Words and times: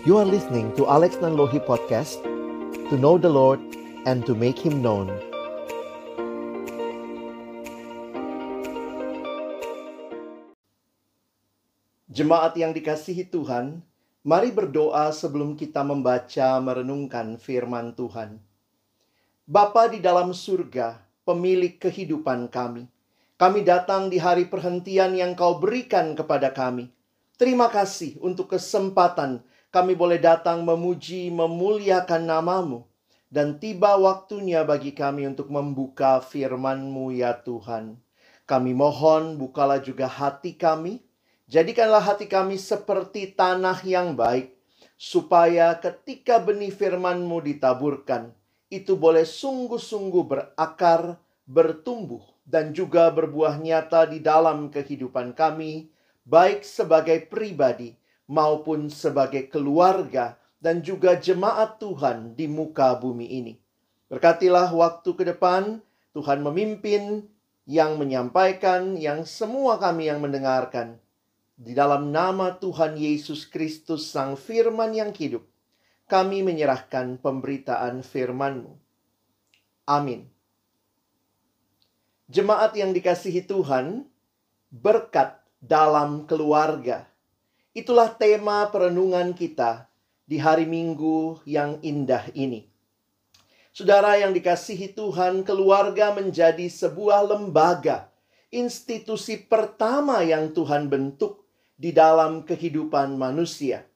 You 0.00 0.16
are 0.16 0.24
listening 0.24 0.72
to 0.80 0.88
Alex 0.88 1.20
Nanlohi 1.20 1.60
Podcast 1.60 2.24
To 2.88 2.96
know 2.96 3.20
the 3.20 3.28
Lord 3.28 3.60
and 4.08 4.24
to 4.24 4.32
make 4.32 4.56
Him 4.56 4.80
known 4.80 5.12
Jemaat 12.08 12.56
yang 12.56 12.72
dikasihi 12.72 13.28
Tuhan, 13.28 13.84
mari 14.24 14.48
berdoa 14.48 15.12
sebelum 15.12 15.52
kita 15.52 15.84
membaca 15.84 16.56
merenungkan 16.64 17.36
firman 17.36 17.92
Tuhan. 17.92 18.40
Bapa 19.44 19.92
di 19.92 20.00
dalam 20.00 20.32
surga, 20.32 20.96
pemilik 21.28 21.76
kehidupan 21.76 22.48
kami, 22.48 22.88
kami 23.36 23.60
datang 23.68 24.08
di 24.08 24.16
hari 24.16 24.48
perhentian 24.48 25.12
yang 25.12 25.36
kau 25.36 25.60
berikan 25.60 26.16
kepada 26.16 26.56
kami. 26.56 26.88
Terima 27.36 27.68
kasih 27.68 28.16
untuk 28.24 28.56
kesempatan 28.56 29.44
kami 29.70 29.94
boleh 29.94 30.18
datang 30.18 30.66
memuji, 30.66 31.30
memuliakan 31.30 32.26
namamu. 32.26 32.90
Dan 33.30 33.62
tiba 33.62 33.94
waktunya 33.94 34.66
bagi 34.66 34.90
kami 34.90 35.30
untuk 35.30 35.54
membuka 35.54 36.18
firman-Mu 36.18 37.14
ya 37.14 37.38
Tuhan. 37.38 37.94
Kami 38.42 38.74
mohon 38.74 39.38
bukalah 39.38 39.78
juga 39.78 40.10
hati 40.10 40.58
kami. 40.58 40.98
Jadikanlah 41.46 42.02
hati 42.02 42.26
kami 42.26 42.58
seperti 42.58 43.30
tanah 43.30 43.78
yang 43.86 44.18
baik. 44.18 44.58
Supaya 44.98 45.78
ketika 45.78 46.42
benih 46.42 46.74
firman-Mu 46.74 47.38
ditaburkan. 47.38 48.34
Itu 48.66 48.98
boleh 48.98 49.22
sungguh-sungguh 49.22 50.24
berakar, 50.26 51.22
bertumbuh, 51.46 52.26
dan 52.42 52.74
juga 52.74 53.06
berbuah 53.14 53.62
nyata 53.62 54.10
di 54.10 54.18
dalam 54.18 54.74
kehidupan 54.74 55.38
kami. 55.38 55.94
Baik 56.26 56.66
sebagai 56.66 57.30
pribadi 57.30 57.99
maupun 58.30 58.86
sebagai 58.86 59.50
keluarga 59.50 60.38
dan 60.62 60.86
juga 60.86 61.18
jemaat 61.18 61.82
Tuhan 61.82 62.38
di 62.38 62.46
muka 62.46 62.94
bumi 62.94 63.26
ini. 63.26 63.58
Berkatilah 64.06 64.70
waktu 64.70 65.10
ke 65.18 65.26
depan, 65.26 65.82
Tuhan 66.14 66.46
memimpin 66.46 67.26
yang 67.66 67.98
menyampaikan, 67.98 68.94
yang 68.94 69.26
semua 69.26 69.82
kami 69.82 70.06
yang 70.06 70.22
mendengarkan. 70.22 71.02
Di 71.58 71.74
dalam 71.74 72.14
nama 72.14 72.54
Tuhan 72.56 72.94
Yesus 72.94 73.50
Kristus 73.50 74.08
Sang 74.08 74.38
Firman 74.38 74.94
yang 74.94 75.10
hidup, 75.10 75.44
kami 76.06 76.46
menyerahkan 76.46 77.18
pemberitaan 77.18 78.06
firman-Mu. 78.06 78.72
Amin. 79.90 80.30
Jemaat 82.30 82.78
yang 82.78 82.94
dikasihi 82.94 83.42
Tuhan, 83.42 84.06
berkat 84.70 85.34
dalam 85.58 86.24
keluarga 86.30 87.09
Itulah 87.70 88.18
tema 88.18 88.66
perenungan 88.66 89.30
kita 89.30 89.86
di 90.26 90.42
hari 90.42 90.66
Minggu 90.66 91.38
yang 91.46 91.78
indah 91.86 92.26
ini. 92.34 92.66
Saudara 93.70 94.18
yang 94.18 94.34
dikasihi 94.34 94.90
Tuhan, 94.90 95.46
keluarga 95.46 96.10
menjadi 96.10 96.66
sebuah 96.66 97.30
lembaga, 97.30 98.10
institusi 98.50 99.38
pertama 99.38 100.18
yang 100.26 100.50
Tuhan 100.50 100.90
bentuk 100.90 101.46
di 101.78 101.94
dalam 101.94 102.42
kehidupan 102.42 103.14
manusia. 103.14 103.86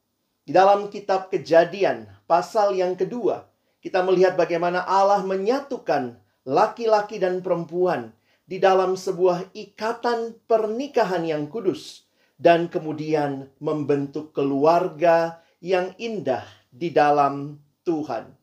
Di 0.46 0.54
dalam 0.54 0.86
kitab 0.86 1.34
Kejadian, 1.34 2.06
pasal 2.30 2.78
yang 2.78 2.94
kedua, 2.94 3.50
kita 3.82 4.06
melihat 4.06 4.38
bagaimana 4.38 4.86
Allah 4.86 5.26
menyatukan 5.26 6.14
laki-laki 6.46 7.18
dan 7.18 7.42
perempuan 7.42 8.14
di 8.46 8.62
dalam 8.62 8.94
sebuah 8.94 9.50
ikatan 9.50 10.38
pernikahan 10.46 11.26
yang 11.26 11.50
kudus 11.50 12.04
dan 12.38 12.66
kemudian 12.66 13.50
membentuk 13.62 14.34
keluarga 14.34 15.42
yang 15.62 15.94
indah 15.96 16.44
di 16.68 16.90
dalam 16.90 17.62
Tuhan. 17.86 18.34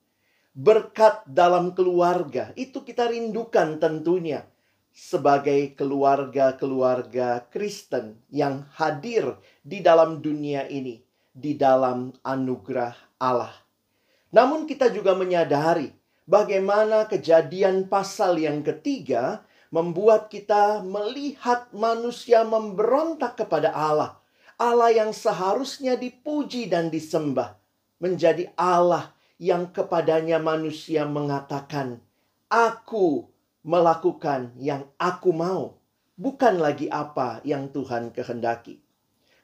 Berkat 0.52 1.24
dalam 1.28 1.72
keluarga 1.72 2.52
itu 2.60 2.84
kita 2.84 3.08
rindukan 3.08 3.80
tentunya 3.80 4.44
sebagai 4.92 5.72
keluarga-keluarga 5.80 7.48
Kristen 7.48 8.20
yang 8.28 8.68
hadir 8.76 9.40
di 9.64 9.80
dalam 9.80 10.20
dunia 10.20 10.68
ini, 10.68 11.00
di 11.32 11.56
dalam 11.56 12.12
anugerah 12.20 12.96
Allah. 13.24 13.56
Namun, 14.36 14.68
kita 14.68 14.92
juga 14.92 15.16
menyadari 15.16 15.92
bagaimana 16.28 17.08
kejadian 17.08 17.88
pasal 17.88 18.40
yang 18.40 18.64
ketiga 18.64 19.44
membuat 19.72 20.28
kita 20.28 20.84
melihat 20.84 21.72
manusia 21.72 22.44
memberontak 22.44 23.40
kepada 23.40 23.72
Allah. 23.72 24.20
Allah 24.60 24.94
yang 24.94 25.16
seharusnya 25.16 25.98
dipuji 25.98 26.70
dan 26.70 26.94
disembah 26.94 27.58
menjadi 27.98 28.52
Allah 28.60 29.16
yang 29.42 29.74
kepadanya 29.74 30.38
manusia 30.38 31.08
mengatakan, 31.08 31.98
"Aku 32.52 33.26
melakukan 33.66 34.54
yang 34.62 34.86
aku 35.02 35.34
mau, 35.34 35.82
bukan 36.20 36.62
lagi 36.62 36.86
apa 36.92 37.42
yang 37.42 37.74
Tuhan 37.74 38.14
kehendaki." 38.14 38.78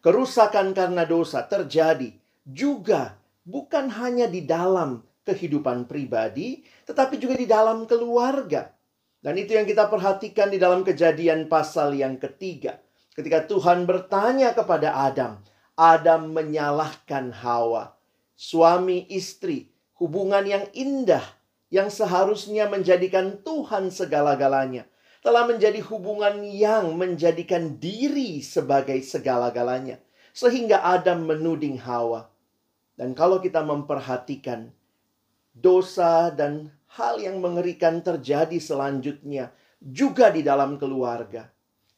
Kerusakan 0.05 0.77
karena 0.77 1.09
dosa 1.09 1.41
terjadi 1.49 2.13
juga 2.45 3.17
bukan 3.41 3.89
hanya 3.89 4.29
di 4.29 4.45
dalam 4.45 5.01
kehidupan 5.25 5.89
pribadi, 5.89 6.61
tetapi 6.85 7.17
juga 7.17 7.35
di 7.35 7.49
dalam 7.49 7.89
keluarga. 7.89 8.76
Dan 9.17 9.35
itu 9.41 9.57
yang 9.57 9.65
kita 9.65 9.89
perhatikan 9.89 10.53
di 10.53 10.61
dalam 10.61 10.85
kejadian 10.85 11.49
pasal 11.49 11.97
yang 11.97 12.21
ketiga. 12.21 12.77
Ketika 13.17 13.49
Tuhan 13.49 13.89
bertanya 13.89 14.53
kepada 14.53 14.93
Adam, 14.93 15.41
Adam 15.73 16.33
menyalahkan 16.33 17.33
Hawa. 17.33 17.97
Suami 18.37 19.09
istri, 19.09 19.73
hubungan 19.97 20.45
yang 20.45 20.65
indah 20.77 21.25
yang 21.73 21.89
seharusnya 21.89 22.69
menjadikan 22.69 23.41
Tuhan 23.41 23.89
segala-galanya. 23.89 24.85
Telah 25.25 25.49
menjadi 25.49 25.81
hubungan 25.89 26.45
yang 26.45 26.93
menjadikan 26.93 27.81
diri 27.81 28.39
sebagai 28.45 29.01
segala-galanya. 29.01 29.97
Sehingga 30.31 30.85
Adam 30.85 31.25
menuding 31.25 31.81
Hawa. 31.81 32.29
Dan 32.93 33.17
kalau 33.17 33.41
kita 33.41 33.65
memperhatikan 33.65 34.69
dosa 35.57 36.29
dan 36.29 36.69
hal 36.95 37.19
yang 37.19 37.43
mengerikan 37.43 37.99
terjadi 37.99 38.55
selanjutnya 38.61 39.51
juga 39.83 40.31
di 40.31 40.41
dalam 40.41 40.79
keluarga. 40.79 41.51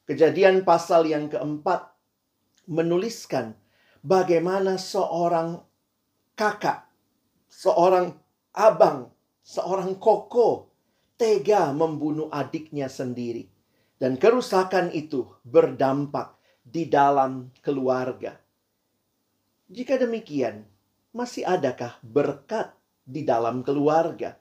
Kejadian 0.08 0.66
pasal 0.66 1.06
yang 1.06 1.30
keempat 1.30 1.94
menuliskan 2.66 3.54
bagaimana 4.02 4.74
seorang 4.74 5.62
kakak, 6.34 6.90
seorang 7.46 8.18
abang, 8.56 9.14
seorang 9.46 9.94
koko 10.02 10.72
tega 11.20 11.70
membunuh 11.70 12.32
adiknya 12.32 12.90
sendiri. 12.90 13.46
Dan 14.00 14.16
kerusakan 14.16 14.96
itu 14.96 15.28
berdampak 15.44 16.40
di 16.64 16.88
dalam 16.88 17.52
keluarga. 17.60 18.32
Jika 19.68 20.00
demikian, 20.00 20.64
masih 21.12 21.44
adakah 21.44 22.00
berkat 22.00 22.72
di 23.04 23.28
dalam 23.28 23.60
keluarga? 23.60 24.39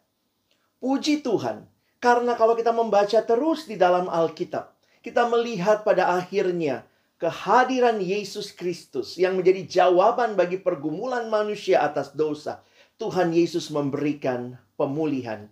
Puji 0.80 1.20
Tuhan, 1.20 1.68
karena 2.00 2.40
kalau 2.40 2.56
kita 2.56 2.72
membaca 2.72 3.20
terus 3.20 3.68
di 3.68 3.76
dalam 3.76 4.08
Alkitab, 4.08 4.72
kita 5.04 5.28
melihat 5.28 5.84
pada 5.84 6.16
akhirnya 6.16 6.88
kehadiran 7.20 8.00
Yesus 8.00 8.56
Kristus 8.56 9.20
yang 9.20 9.36
menjadi 9.36 9.68
jawaban 9.68 10.40
bagi 10.40 10.56
pergumulan 10.56 11.28
manusia 11.28 11.84
atas 11.84 12.16
dosa. 12.16 12.64
Tuhan 12.96 13.36
Yesus 13.36 13.68
memberikan 13.76 14.56
pemulihan. 14.80 15.52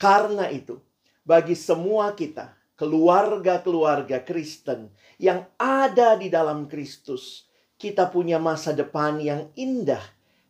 Karena 0.00 0.48
itu, 0.48 0.80
bagi 1.20 1.52
semua 1.52 2.16
kita, 2.16 2.56
keluarga-keluarga 2.80 4.24
Kristen 4.24 4.88
yang 5.20 5.44
ada 5.60 6.16
di 6.16 6.32
dalam 6.32 6.64
Kristus, 6.64 7.44
kita 7.76 8.08
punya 8.08 8.40
masa 8.40 8.72
depan 8.72 9.20
yang 9.20 9.52
indah, 9.52 10.00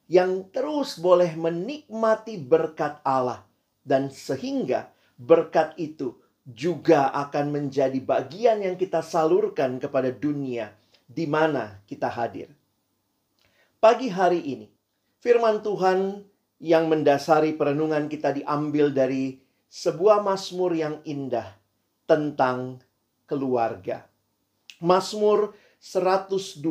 yang 0.06 0.46
terus 0.54 0.94
boleh 1.02 1.34
menikmati 1.34 2.38
berkat 2.38 3.02
Allah 3.02 3.50
dan 3.82 4.10
sehingga 4.10 4.90
berkat 5.18 5.74
itu 5.78 6.18
juga 6.42 7.14
akan 7.14 7.54
menjadi 7.54 7.98
bagian 8.02 8.66
yang 8.66 8.74
kita 8.74 8.98
salurkan 9.02 9.78
kepada 9.78 10.10
dunia 10.10 10.74
di 11.06 11.30
mana 11.30 11.78
kita 11.86 12.10
hadir. 12.10 12.50
Pagi 13.82 14.10
hari 14.10 14.42
ini, 14.42 14.66
firman 15.22 15.62
Tuhan 15.62 16.22
yang 16.62 16.86
mendasari 16.86 17.58
perenungan 17.58 18.06
kita 18.06 18.30
diambil 18.34 18.94
dari 18.94 19.42
sebuah 19.66 20.22
mazmur 20.22 20.70
yang 20.78 21.02
indah 21.02 21.58
tentang 22.06 22.78
keluarga. 23.26 24.06
Mazmur 24.78 25.54
128 25.82 26.62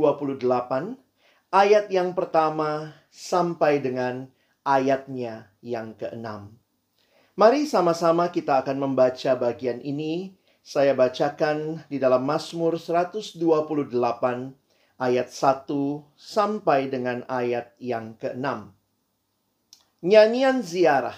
ayat 1.51 1.85
yang 1.91 2.15
pertama 2.15 2.95
sampai 3.11 3.83
dengan 3.83 4.31
ayatnya 4.63 5.51
yang 5.59 5.97
keenam. 5.99 6.60
Mari 7.41 7.65
sama-sama 7.65 8.29
kita 8.29 8.61
akan 8.61 8.77
membaca 8.77 9.33
bagian 9.33 9.81
ini. 9.81 10.37
Saya 10.61 10.93
bacakan 10.93 11.81
di 11.89 11.97
dalam 11.97 12.21
Mazmur 12.21 12.77
128 12.77 13.41
ayat 15.01 15.27
1 15.33 15.65
sampai 16.13 16.93
dengan 16.93 17.25
ayat 17.25 17.73
yang 17.81 18.13
ke-6. 18.21 18.45
Nyanyian 20.05 20.61
ziarah. 20.61 21.17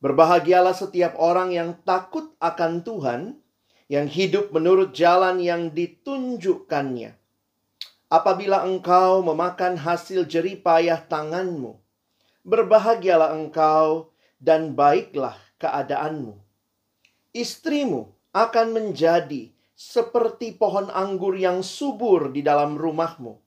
Berbahagialah 0.00 0.72
setiap 0.72 1.20
orang 1.20 1.52
yang 1.52 1.76
takut 1.84 2.32
akan 2.40 2.80
Tuhan, 2.80 3.36
yang 3.92 4.08
hidup 4.08 4.48
menurut 4.48 4.96
jalan 4.96 5.44
yang 5.44 5.76
ditunjukkannya. 5.76 7.12
Apabila 8.08 8.64
engkau 8.64 9.20
memakan 9.20 9.76
hasil 9.76 10.24
jeripayah 10.24 11.04
tanganmu, 11.04 11.76
berbahagialah 12.48 13.36
engkau 13.36 14.11
dan 14.42 14.74
baiklah 14.74 15.38
keadaanmu. 15.62 16.34
Istrimu 17.30 18.10
akan 18.34 18.66
menjadi 18.74 19.54
seperti 19.78 20.58
pohon 20.58 20.90
anggur 20.90 21.38
yang 21.38 21.62
subur 21.62 22.34
di 22.34 22.42
dalam 22.42 22.74
rumahmu. 22.74 23.38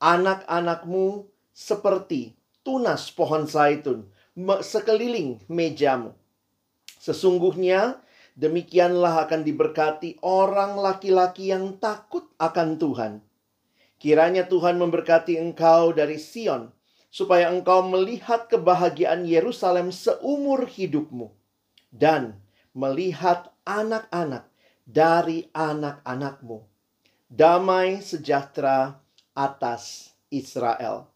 Anak-anakmu 0.00 1.24
seperti 1.56 2.36
tunas 2.60 3.08
pohon 3.08 3.48
zaitun 3.48 4.04
sekeliling 4.60 5.40
mejamu. 5.48 6.12
Sesungguhnya 7.00 8.00
demikianlah 8.36 9.24
akan 9.24 9.40
diberkati 9.44 10.20
orang 10.20 10.76
laki-laki 10.76 11.48
yang 11.52 11.80
takut 11.80 12.28
akan 12.36 12.76
Tuhan. 12.76 13.12
Kiranya 14.00 14.48
Tuhan 14.48 14.80
memberkati 14.80 15.36
engkau 15.36 15.92
dari 15.92 16.16
Sion, 16.16 16.72
supaya 17.10 17.50
engkau 17.50 17.82
melihat 17.84 18.46
kebahagiaan 18.46 19.26
Yerusalem 19.26 19.90
seumur 19.90 20.64
hidupmu, 20.70 21.34
dan 21.90 22.38
melihat 22.70 23.50
anak-anak 23.66 24.46
dari 24.86 25.50
anak-anakmu. 25.50 26.62
Damai 27.30 28.02
sejahtera 28.02 28.98
atas 29.34 30.14
Israel. 30.30 31.10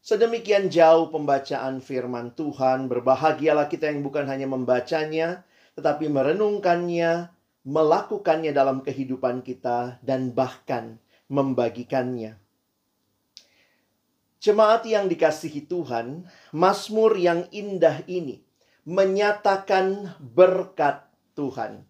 Sedemikian 0.00 0.72
jauh 0.72 1.12
pembacaan 1.12 1.84
firman 1.84 2.32
Tuhan. 2.32 2.88
Berbahagialah 2.88 3.68
kita 3.68 3.92
yang 3.92 4.00
bukan 4.00 4.24
hanya 4.24 4.48
membacanya, 4.48 5.44
tetapi 5.76 6.08
merenungkannya, 6.08 7.28
melakukannya 7.68 8.52
dalam 8.56 8.80
kehidupan 8.80 9.44
kita, 9.44 10.00
dan 10.00 10.32
bahkan 10.32 10.96
membagikannya. 11.28 12.40
Jemaat 14.40 14.88
yang 14.88 15.04
dikasihi 15.04 15.68
Tuhan, 15.68 16.24
Mazmur 16.56 17.12
yang 17.20 17.44
indah 17.52 18.00
ini 18.08 18.40
menyatakan 18.88 20.16
berkat 20.16 21.04
Tuhan. 21.36 21.84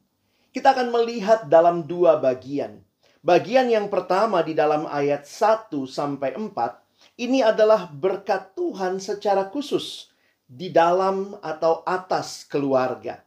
Kita 0.50 0.75
akan 0.75 0.91
melihat 0.91 1.47
dalam 1.47 1.87
dua 1.87 2.19
bagian. 2.19 2.82
Bagian 3.23 3.70
yang 3.70 3.87
pertama 3.87 4.43
di 4.43 4.58
dalam 4.58 4.82
ayat 4.91 5.31
1 5.31 5.70
sampai 5.87 6.35
4 6.35 7.23
ini 7.23 7.38
adalah 7.38 7.87
berkat 7.87 8.58
Tuhan 8.58 8.99
secara 8.99 9.47
khusus 9.47 10.11
di 10.43 10.75
dalam 10.75 11.38
atau 11.38 11.87
atas 11.87 12.50
keluarga. 12.50 13.23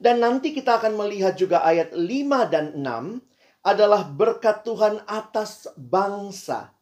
Dan 0.00 0.24
nanti 0.24 0.56
kita 0.56 0.80
akan 0.80 0.96
melihat 0.96 1.36
juga 1.36 1.60
ayat 1.60 1.92
5 1.92 2.08
dan 2.48 2.72
6 2.80 3.20
adalah 3.68 4.08
berkat 4.08 4.64
Tuhan 4.64 5.04
atas 5.04 5.68
bangsa. 5.76 6.72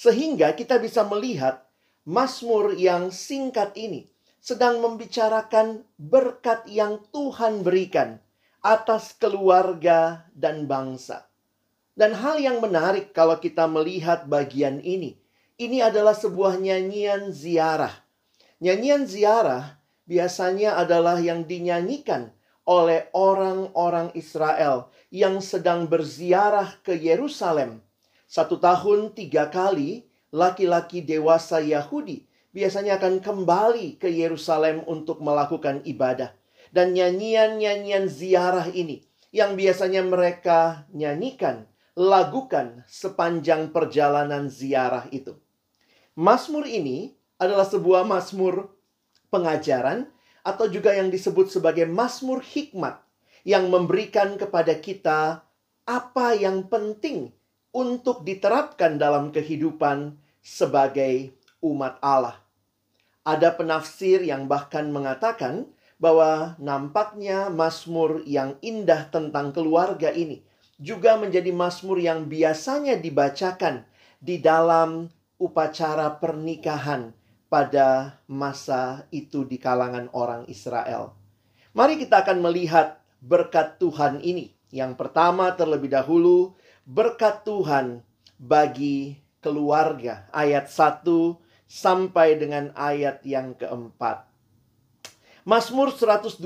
Sehingga 0.00 0.56
kita 0.56 0.80
bisa 0.80 1.04
melihat 1.04 1.68
Mazmur 2.08 2.72
yang 2.72 3.12
singkat 3.12 3.76
ini 3.76 4.08
sedang 4.40 4.80
membicarakan 4.80 5.84
berkat 6.00 6.64
yang 6.64 7.04
Tuhan 7.12 7.60
berikan 7.60 8.16
atas 8.64 9.12
keluarga 9.12 10.24
dan 10.32 10.64
bangsa. 10.64 11.28
Dan 11.92 12.16
hal 12.16 12.40
yang 12.40 12.64
menarik 12.64 13.12
kalau 13.12 13.36
kita 13.36 13.68
melihat 13.68 14.24
bagian 14.24 14.80
ini 14.80 15.20
ini 15.60 15.84
adalah 15.84 16.16
sebuah 16.16 16.56
nyanyian 16.56 17.36
ziarah. 17.36 17.92
Nyanyian 18.64 19.04
ziarah 19.04 19.76
biasanya 20.08 20.80
adalah 20.80 21.20
yang 21.20 21.44
dinyanyikan 21.44 22.32
oleh 22.64 23.12
orang-orang 23.12 24.08
Israel 24.16 24.88
yang 25.12 25.44
sedang 25.44 25.84
berziarah 25.84 26.80
ke 26.80 26.96
Yerusalem. 26.96 27.84
Satu 28.30 28.62
tahun 28.62 29.10
tiga 29.10 29.50
kali, 29.50 30.06
laki-laki 30.30 31.02
dewasa 31.02 31.58
Yahudi 31.58 32.30
biasanya 32.54 33.02
akan 33.02 33.18
kembali 33.18 33.98
ke 33.98 34.06
Yerusalem 34.06 34.86
untuk 34.86 35.18
melakukan 35.18 35.82
ibadah. 35.82 36.30
Dan 36.70 36.94
nyanyian-nyanyian 36.94 38.06
ziarah 38.06 38.70
ini 38.70 39.02
yang 39.34 39.58
biasanya 39.58 40.06
mereka 40.06 40.86
nyanyikan, 40.94 41.66
lagukan 41.98 42.86
sepanjang 42.86 43.74
perjalanan 43.74 44.46
ziarah 44.46 45.10
itu. 45.10 45.34
Mazmur 46.14 46.70
ini 46.70 47.18
adalah 47.34 47.66
sebuah 47.66 48.06
mazmur 48.06 48.70
pengajaran 49.34 50.06
atau 50.46 50.70
juga 50.70 50.94
yang 50.94 51.10
disebut 51.10 51.50
sebagai 51.50 51.90
mazmur 51.90 52.46
hikmat 52.46 53.02
yang 53.42 53.66
memberikan 53.66 54.38
kepada 54.38 54.78
kita 54.78 55.42
apa 55.82 56.38
yang 56.38 56.70
penting 56.70 57.34
untuk 57.70 58.26
diterapkan 58.26 58.98
dalam 58.98 59.30
kehidupan 59.30 60.18
sebagai 60.42 61.34
umat 61.62 61.98
Allah. 62.02 62.38
Ada 63.22 63.54
penafsir 63.54 64.24
yang 64.24 64.48
bahkan 64.50 64.90
mengatakan 64.90 65.68
bahwa 66.00 66.56
nampaknya 66.56 67.52
mazmur 67.52 68.24
yang 68.24 68.56
indah 68.64 69.12
tentang 69.12 69.52
keluarga 69.52 70.08
ini 70.10 70.40
juga 70.80 71.20
menjadi 71.20 71.52
mazmur 71.52 72.00
yang 72.00 72.24
biasanya 72.24 72.96
dibacakan 72.96 73.84
di 74.16 74.40
dalam 74.40 75.12
upacara 75.36 76.16
pernikahan 76.16 77.12
pada 77.52 78.16
masa 78.24 79.04
itu 79.12 79.44
di 79.44 79.60
kalangan 79.60 80.08
orang 80.16 80.48
Israel. 80.48 81.12
Mari 81.76 82.00
kita 82.00 82.24
akan 82.24 82.40
melihat 82.40 83.04
berkat 83.20 83.76
Tuhan 83.76 84.24
ini. 84.24 84.56
Yang 84.72 84.96
pertama 84.96 85.52
terlebih 85.52 85.92
dahulu 85.92 86.56
berkat 86.90 87.46
Tuhan 87.46 88.02
bagi 88.34 89.14
keluarga 89.38 90.26
ayat 90.34 90.66
1 90.66 91.06
sampai 91.70 92.34
dengan 92.34 92.74
ayat 92.74 93.22
yang 93.22 93.54
keempat. 93.54 94.26
Mazmur 95.46 95.94
128 95.94 96.42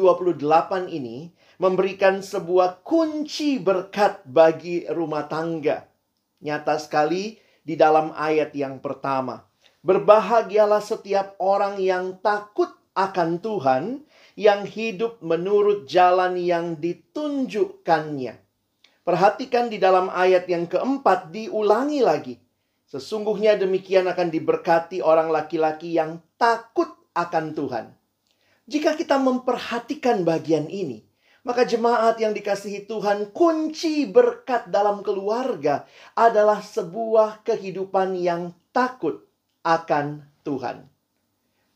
ini 0.93 1.33
memberikan 1.57 2.21
sebuah 2.21 2.85
kunci 2.85 3.57
berkat 3.57 4.21
bagi 4.29 4.85
rumah 4.93 5.25
tangga. 5.33 5.89
Nyata 6.45 6.77
sekali 6.77 7.41
di 7.65 7.81
dalam 7.81 8.13
ayat 8.13 8.53
yang 8.53 8.85
pertama. 8.85 9.49
Berbahagialah 9.81 10.85
setiap 10.85 11.41
orang 11.41 11.81
yang 11.81 12.21
takut 12.21 12.69
akan 12.93 13.41
Tuhan, 13.41 13.85
yang 14.37 14.69
hidup 14.69 15.25
menurut 15.25 15.89
jalan 15.89 16.37
yang 16.37 16.77
ditunjukkannya. 16.77 18.44
Perhatikan 19.05 19.69
di 19.69 19.77
dalam 19.77 20.09
ayat 20.09 20.49
yang 20.49 20.65
keempat 20.65 21.29
diulangi 21.29 22.01
lagi. 22.01 22.35
Sesungguhnya 22.89 23.61
demikian 23.61 24.09
akan 24.09 24.33
diberkati 24.33 25.05
orang 25.05 25.29
laki-laki 25.29 25.93
yang 25.93 26.25
takut 26.41 26.89
akan 27.13 27.53
Tuhan. 27.53 27.93
Jika 28.65 28.97
kita 28.97 29.21
memperhatikan 29.21 30.25
bagian 30.25 30.73
ini, 30.73 31.05
maka 31.45 31.69
jemaat 31.69 32.17
yang 32.17 32.33
dikasihi 32.33 32.89
Tuhan, 32.89 33.37
kunci 33.37 34.09
berkat 34.09 34.73
dalam 34.73 35.05
keluarga 35.05 35.85
adalah 36.17 36.65
sebuah 36.65 37.45
kehidupan 37.45 38.17
yang 38.17 38.57
takut 38.73 39.29
akan 39.61 40.25
Tuhan. 40.41 40.89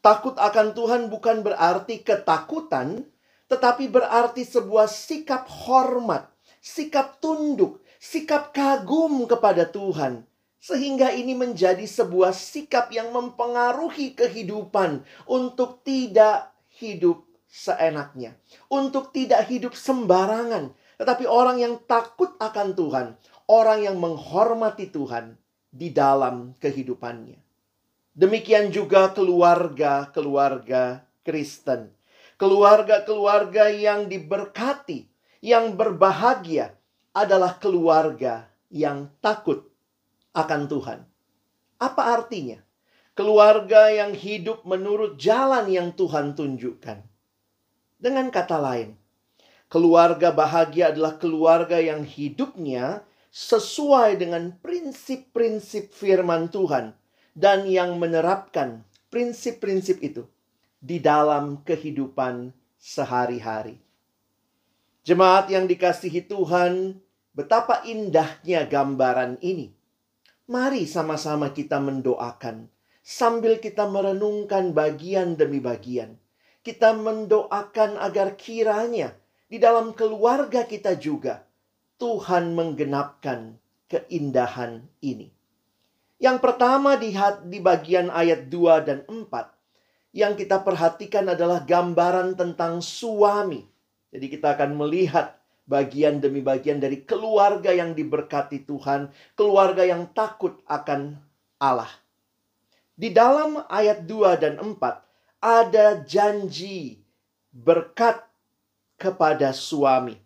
Takut 0.01 0.33
akan 0.41 0.73
Tuhan 0.73 1.13
bukan 1.13 1.45
berarti 1.45 2.01
ketakutan, 2.01 3.05
tetapi 3.53 3.93
berarti 3.93 4.49
sebuah 4.49 4.89
sikap 4.89 5.45
hormat, 5.45 6.33
sikap 6.63 7.19
tunduk, 7.19 7.83
sikap 7.99 8.55
kagum 8.55 9.27
kepada 9.27 9.67
Tuhan. 9.67 10.27
Sehingga 10.59 11.15
ini 11.15 11.39
menjadi 11.39 11.87
sebuah 11.87 12.35
sikap 12.35 12.91
yang 12.91 13.15
mempengaruhi 13.15 14.19
kehidupan 14.19 15.07
untuk 15.31 15.87
tidak 15.87 16.51
hidup 16.79 17.23
seenaknya, 17.49 18.37
untuk 18.69 19.15
tidak 19.15 19.49
hidup 19.49 19.73
sembarangan, 19.73 20.77
tetapi 21.01 21.25
orang 21.25 21.59
yang 21.63 21.75
takut 21.89 22.37
akan 22.37 22.77
Tuhan, 22.77 23.07
orang 23.49 23.89
yang 23.89 23.97
menghormati 23.97 24.93
Tuhan 24.93 25.41
di 25.73 25.89
dalam 25.89 26.53
kehidupannya. 26.61 27.41
Demikian 28.19 28.69
juga 28.75 29.15
keluarga-keluarga 29.17 31.07
Kristen, 31.25 31.95
keluarga-keluarga 32.37 33.73
yang 33.73 34.11
diberkati, 34.13 35.08
yang 35.45 35.79
berbahagia 35.79 36.75
adalah 37.13 37.59
keluarga 37.59 38.47
yang 38.71 39.11
takut 39.23 39.67
akan 40.33 40.69
Tuhan. 40.69 41.01
Apa 41.79 42.03
artinya? 42.19 42.59
Keluarga 43.19 43.91
yang 43.91 44.15
hidup 44.15 44.63
menurut 44.63 45.19
jalan 45.19 45.67
yang 45.67 45.91
Tuhan 45.91 46.39
tunjukkan 46.39 47.09
dengan 47.99 48.31
kata 48.31 48.63
lain, 48.63 48.95
keluarga 49.67 50.31
bahagia 50.31 50.95
adalah 50.95 51.19
keluarga 51.19 51.83
yang 51.83 52.07
hidupnya 52.07 53.03
sesuai 53.35 54.23
dengan 54.23 54.55
prinsip-prinsip 54.63 55.91
firman 55.91 56.47
Tuhan 56.47 56.95
dan 57.35 57.67
yang 57.67 57.99
menerapkan 57.99 58.87
prinsip-prinsip 59.11 59.99
itu 59.99 60.31
di 60.79 61.03
dalam 61.03 61.59
kehidupan 61.67 62.55
sehari-hari. 62.79 63.83
Jemaat 65.09 65.49
yang 65.49 65.65
dikasihi 65.65 66.29
Tuhan, 66.29 67.01
betapa 67.33 67.81
indahnya 67.89 68.69
gambaran 68.69 69.41
ini. 69.41 69.73
Mari 70.53 70.85
sama-sama 70.85 71.49
kita 71.57 71.81
mendoakan 71.81 72.69
sambil 73.01 73.57
kita 73.57 73.89
merenungkan 73.89 74.77
bagian 74.77 75.33
demi 75.33 75.65
bagian. 75.65 76.21
Kita 76.61 76.93
mendoakan 76.93 77.97
agar 77.97 78.37
kiranya 78.37 79.17
di 79.49 79.57
dalam 79.57 79.97
keluarga 79.97 80.69
kita 80.69 80.93
juga 81.01 81.41
Tuhan 81.97 82.53
menggenapkan 82.53 83.57
keindahan 83.89 84.85
ini. 85.01 85.33
Yang 86.21 86.37
pertama 86.45 87.01
di, 87.01 87.17
bagian 87.65 88.13
ayat 88.13 88.53
2 88.53 88.85
dan 88.85 89.09
4 89.09 89.25
yang 90.13 90.37
kita 90.37 90.61
perhatikan 90.61 91.33
adalah 91.33 91.65
gambaran 91.65 92.37
tentang 92.37 92.85
suami. 92.85 93.78
Jadi 94.09 94.27
kita 94.33 94.57
akan 94.57 94.79
melihat 94.79 95.37
bagian 95.69 96.19
demi 96.19 96.41
bagian 96.41 96.81
dari 96.81 97.05
keluarga 97.05 97.77
yang 97.77 97.93
diberkati 97.93 98.65
Tuhan, 98.65 99.13
keluarga 99.37 99.85
yang 99.85 100.09
takut 100.17 100.57
akan 100.65 101.21
Allah. 101.61 101.93
Di 102.99 103.13
dalam 103.13 103.63
ayat 103.69 104.09
2 104.09 104.43
dan 104.43 104.55
4 104.59 104.81
ada 105.39 106.03
janji 106.03 107.05
berkat 107.53 108.25
kepada 108.99 109.55
suami. 109.55 110.19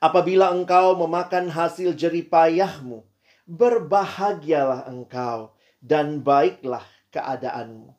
Apabila 0.00 0.50
engkau 0.50 0.96
memakan 0.96 1.52
hasil 1.52 1.92
jeripayahmu, 1.92 3.04
berbahagialah 3.44 4.88
engkau 4.88 5.52
dan 5.84 6.24
baiklah 6.24 6.82
keadaanmu. 7.12 7.92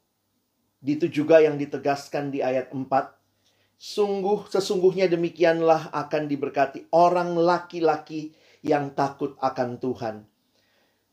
Itu 0.81 1.05
juga 1.05 1.45
yang 1.45 1.61
ditegaskan 1.61 2.33
di 2.33 2.41
ayat 2.41 2.73
4. 2.73 2.89
Sungguh 3.81 4.45
sesungguhnya 4.45 5.09
demikianlah 5.09 5.89
akan 5.89 6.29
diberkati 6.29 6.93
orang 6.93 7.33
laki-laki 7.33 8.29
yang 8.61 8.93
takut 8.93 9.33
akan 9.41 9.81
Tuhan. 9.81 10.21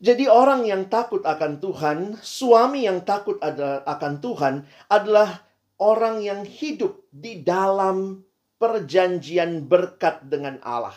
Jadi 0.05 0.29
orang 0.29 0.69
yang 0.69 0.85
takut 0.93 1.25
akan 1.25 1.65
Tuhan, 1.65 2.21
suami 2.21 2.85
yang 2.85 3.09
takut 3.09 3.41
akan 3.41 4.21
Tuhan 4.21 4.69
adalah 4.93 5.49
orang 5.81 6.21
yang 6.21 6.45
hidup 6.45 7.09
di 7.09 7.41
dalam 7.41 8.21
perjanjian 8.61 9.65
berkat 9.65 10.29
dengan 10.29 10.61
Allah. 10.61 10.95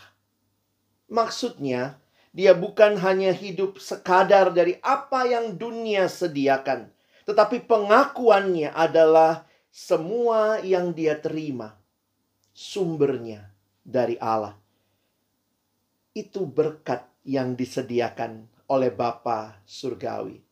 Maksudnya, 1.08 2.04
dia 2.36 2.52
bukan 2.52 3.00
hanya 3.00 3.32
hidup 3.32 3.80
sekadar 3.80 4.52
dari 4.52 4.76
apa 4.84 5.24
yang 5.24 5.56
dunia 5.56 6.12
sediakan, 6.12 6.92
tetapi 7.24 7.64
pengakuannya 7.64 8.76
adalah 8.76 9.48
semua 9.72 10.60
yang 10.60 10.92
dia 10.92 11.16
terima 11.16 11.80
sumbernya 12.52 13.56
dari 13.80 14.20
Allah. 14.20 14.60
Itu 16.12 16.44
berkat 16.44 17.08
yang 17.24 17.56
disediakan 17.56 18.52
oleh 18.68 18.92
Bapa 18.92 19.64
Surgawi. 19.64 20.44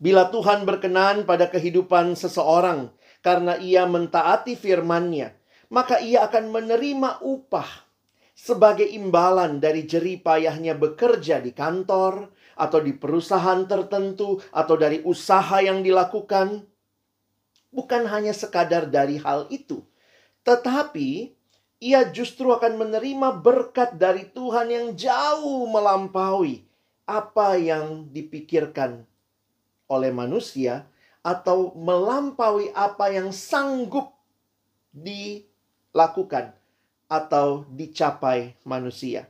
Bila 0.00 0.26
Tuhan 0.32 0.66
berkenan 0.66 1.22
pada 1.22 1.46
kehidupan 1.46 2.18
seseorang 2.18 2.90
karena 3.22 3.60
ia 3.62 3.86
mentaati 3.86 4.58
firman-Nya, 4.58 5.36
maka 5.70 6.02
ia 6.02 6.26
akan 6.26 6.50
menerima 6.50 7.22
upah 7.22 7.86
sebagai 8.34 8.88
imbalan 8.88 9.60
dari 9.60 9.84
jeripayahnya 9.84 10.74
bekerja 10.74 11.44
di 11.44 11.52
kantor 11.52 12.32
atau 12.56 12.80
di 12.80 12.96
perusahaan 12.96 13.68
tertentu 13.68 14.40
atau 14.50 14.74
dari 14.80 15.04
usaha 15.04 15.60
yang 15.60 15.84
dilakukan. 15.84 16.64
Bukan 17.70 18.06
hanya 18.10 18.34
sekadar 18.34 18.90
dari 18.90 19.22
hal 19.22 19.46
itu, 19.46 19.86
tetapi 20.42 21.30
ia 21.80 22.04
justru 22.10 22.50
akan 22.50 22.76
menerima 22.76 23.40
berkat 23.40 23.96
dari 23.96 24.26
Tuhan 24.28 24.68
yang 24.68 24.86
jauh 24.98 25.64
melampaui 25.70 26.66
apa 27.08 27.56
yang 27.56 28.10
dipikirkan 28.10 29.06
oleh 29.90 30.12
manusia 30.14 30.86
atau 31.22 31.72
melampaui 31.74 32.70
apa 32.76 33.10
yang 33.14 33.30
sanggup 33.30 34.12
di 34.90 35.46
lakukan 35.94 36.54
atau 37.10 37.66
dicapai 37.70 38.54
manusia. 38.62 39.26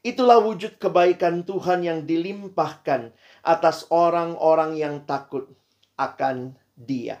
Itulah 0.00 0.40
wujud 0.40 0.80
kebaikan 0.80 1.44
Tuhan 1.44 1.84
yang 1.84 2.00
dilimpahkan 2.08 3.12
atas 3.44 3.84
orang-orang 3.92 4.80
yang 4.80 5.04
takut 5.04 5.52
akan 6.00 6.56
Dia. 6.72 7.20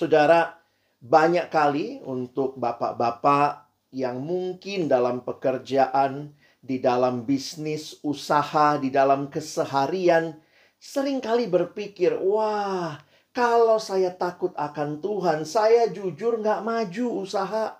Saudara, 0.00 0.56
banyak 1.04 1.52
kali 1.52 2.00
untuk 2.00 2.56
bapak-bapak 2.56 3.68
yang 3.92 4.24
mungkin 4.24 4.88
dalam 4.88 5.20
pekerjaan, 5.20 6.32
di 6.56 6.80
dalam 6.80 7.28
bisnis, 7.28 8.00
usaha, 8.00 8.80
di 8.80 8.88
dalam 8.88 9.28
keseharian, 9.28 10.40
sering 10.80 11.20
kali 11.20 11.52
berpikir, 11.52 12.16
wah, 12.16 12.96
kalau 13.36 13.76
saya 13.76 14.16
takut 14.16 14.56
akan 14.56 15.04
Tuhan, 15.04 15.44
saya 15.44 15.92
jujur 15.92 16.40
nggak 16.40 16.64
maju 16.64 17.20
usaha. 17.20 17.76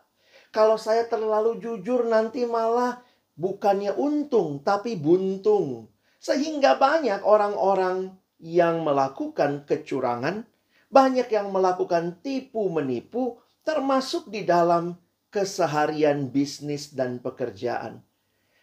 Kalau 0.53 0.77
saya 0.77 1.09
terlalu 1.09 1.57
jujur 1.57 2.05
nanti 2.05 2.45
malah 2.45 3.01
bukannya 3.33 3.97
untung 3.97 4.61
tapi 4.61 4.93
buntung. 4.93 5.89
Sehingga 6.21 6.77
banyak 6.77 7.25
orang-orang 7.25 8.13
yang 8.45 8.85
melakukan 8.85 9.65
kecurangan, 9.65 10.45
banyak 10.91 11.31
yang 11.31 11.55
melakukan 11.55 12.19
tipu 12.21 12.67
menipu, 12.69 13.39
termasuk 13.63 14.27
di 14.29 14.43
dalam 14.43 14.99
keseharian 15.31 16.29
bisnis 16.29 16.91
dan 16.91 17.23
pekerjaan. 17.23 18.03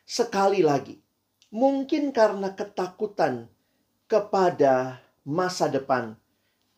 Sekali 0.03 0.59
lagi, 0.59 0.99
mungkin 1.49 2.11
karena 2.11 2.51
ketakutan 2.51 3.47
kepada 4.11 4.99
masa 5.23 5.71
depan 5.71 6.15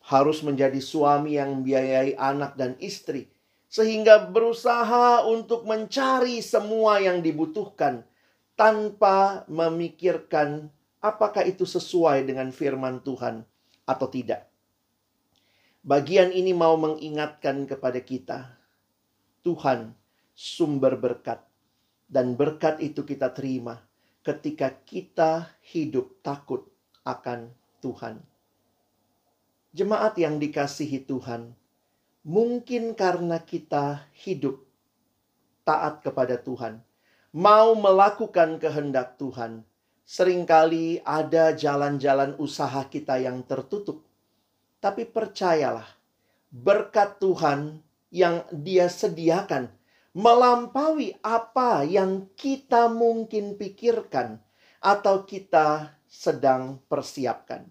harus 0.06 0.42
menjadi 0.42 0.78
suami 0.78 1.38
yang 1.38 1.60
membiayai 1.60 2.18
anak 2.18 2.58
dan 2.58 2.74
istri, 2.82 3.30
sehingga 3.70 4.26
berusaha 4.26 5.26
untuk 5.26 5.66
mencari 5.66 6.42
semua 6.42 6.98
yang 6.98 7.22
dibutuhkan 7.22 8.02
tanpa 8.58 9.46
memikirkan 9.46 10.70
apakah 10.98 11.46
itu 11.46 11.62
sesuai 11.62 12.26
dengan 12.26 12.50
firman 12.50 12.98
Tuhan 13.00 13.46
atau 13.86 14.06
tidak. 14.10 14.49
Bagian 15.80 16.28
ini 16.28 16.52
mau 16.52 16.76
mengingatkan 16.76 17.64
kepada 17.64 18.04
kita, 18.04 18.52
Tuhan 19.40 19.96
sumber 20.36 21.00
berkat, 21.00 21.40
dan 22.04 22.36
berkat 22.36 22.84
itu 22.84 23.00
kita 23.00 23.32
terima 23.32 23.80
ketika 24.20 24.76
kita 24.84 25.48
hidup 25.64 26.20
takut 26.20 26.68
akan 27.08 27.56
Tuhan. 27.80 28.20
Jemaat 29.72 30.20
yang 30.20 30.36
dikasihi 30.36 31.00
Tuhan, 31.08 31.56
mungkin 32.28 32.92
karena 32.92 33.40
kita 33.40 34.04
hidup 34.20 34.60
taat 35.64 36.04
kepada 36.04 36.36
Tuhan, 36.36 36.84
mau 37.32 37.72
melakukan 37.72 38.60
kehendak 38.60 39.16
Tuhan, 39.16 39.64
sering 40.04 40.44
kali 40.44 41.00
ada 41.08 41.56
jalan-jalan 41.56 42.36
usaha 42.36 42.84
kita 42.84 43.16
yang 43.16 43.40
tertutup. 43.48 44.09
Tapi 44.80 45.04
percayalah, 45.04 45.86
berkat 46.48 47.20
Tuhan 47.20 47.84
yang 48.10 48.48
Dia 48.50 48.88
sediakan 48.88 49.68
melampaui 50.16 51.14
apa 51.22 51.86
yang 51.86 52.26
kita 52.34 52.90
mungkin 52.90 53.54
pikirkan 53.54 54.42
atau 54.82 55.22
kita 55.22 55.94
sedang 56.10 56.82
persiapkan. 56.90 57.70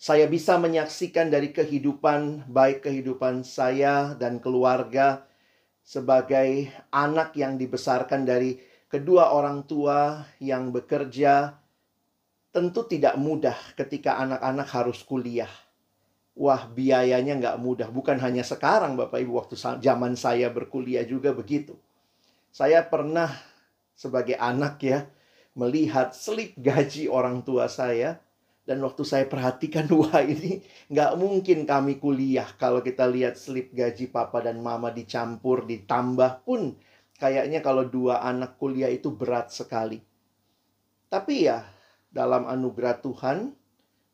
Saya 0.00 0.26
bisa 0.26 0.56
menyaksikan 0.56 1.28
dari 1.28 1.52
kehidupan, 1.52 2.48
baik 2.48 2.88
kehidupan 2.88 3.44
saya 3.44 4.16
dan 4.16 4.40
keluarga, 4.40 5.28
sebagai 5.84 6.72
anak 6.88 7.36
yang 7.36 7.60
dibesarkan 7.60 8.24
dari 8.24 8.56
kedua 8.88 9.36
orang 9.36 9.68
tua 9.68 10.24
yang 10.40 10.72
bekerja, 10.72 11.52
tentu 12.50 12.86
tidak 12.86 13.14
mudah 13.14 13.54
ketika 13.78 14.18
anak-anak 14.18 14.68
harus 14.70 15.00
kuliah. 15.06 15.50
Wah, 16.34 16.66
biayanya 16.66 17.38
nggak 17.38 17.58
mudah. 17.62 17.88
Bukan 17.90 18.18
hanya 18.22 18.42
sekarang, 18.46 18.94
Bapak 18.94 19.22
Ibu, 19.22 19.32
waktu 19.38 19.54
zaman 19.58 20.14
saya 20.14 20.50
berkuliah 20.50 21.02
juga 21.06 21.34
begitu. 21.34 21.78
Saya 22.50 22.82
pernah 22.86 23.30
sebagai 23.94 24.34
anak 24.38 24.82
ya, 24.82 25.06
melihat 25.54 26.14
slip 26.16 26.56
gaji 26.56 27.06
orang 27.10 27.44
tua 27.44 27.68
saya 27.68 28.18
dan 28.64 28.80
waktu 28.86 29.02
saya 29.02 29.26
perhatikan, 29.26 29.90
wah 30.00 30.22
ini 30.22 30.62
nggak 30.90 31.12
mungkin 31.18 31.66
kami 31.66 31.98
kuliah 31.98 32.46
kalau 32.56 32.80
kita 32.80 33.06
lihat 33.06 33.34
slip 33.34 33.74
gaji 33.74 34.08
papa 34.10 34.40
dan 34.42 34.62
mama 34.62 34.94
dicampur, 34.94 35.66
ditambah 35.66 36.46
pun 36.46 36.74
kayaknya 37.20 37.60
kalau 37.60 37.84
dua 37.84 38.24
anak 38.24 38.56
kuliah 38.56 38.88
itu 38.88 39.12
berat 39.12 39.52
sekali. 39.52 40.00
Tapi 41.10 41.50
ya, 41.50 41.66
dalam 42.10 42.46
anugerah 42.46 42.98
Tuhan, 43.00 43.54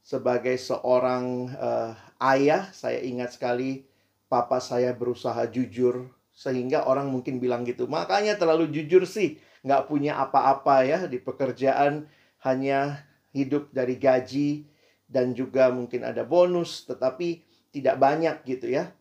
sebagai 0.05 0.55
seorang 0.61 1.51
uh, 1.57 1.93
ayah, 2.23 2.71
saya 2.71 3.03
ingat 3.03 3.35
sekali 3.35 3.89
papa 4.31 4.63
saya 4.63 4.95
berusaha 4.95 5.49
jujur, 5.51 6.13
sehingga 6.31 6.85
orang 6.85 7.09
mungkin 7.09 7.41
bilang 7.41 7.65
gitu, 7.65 7.89
makanya 7.89 8.37
terlalu 8.37 8.69
jujur 8.71 9.09
sih, 9.09 9.41
nggak 9.65 9.89
punya 9.89 10.21
apa-apa 10.21 10.85
ya 10.85 10.99
di 11.09 11.19
pekerjaan, 11.19 12.07
hanya 12.45 13.03
hidup 13.33 13.73
dari 13.73 13.97
gaji, 13.97 14.69
dan 15.09 15.33
juga 15.33 15.73
mungkin 15.73 16.05
ada 16.05 16.23
bonus, 16.27 16.85
tetapi 16.85 17.43
tidak 17.73 17.97
banyak 17.97 18.37
gitu 18.45 18.71
ya. 18.77 18.93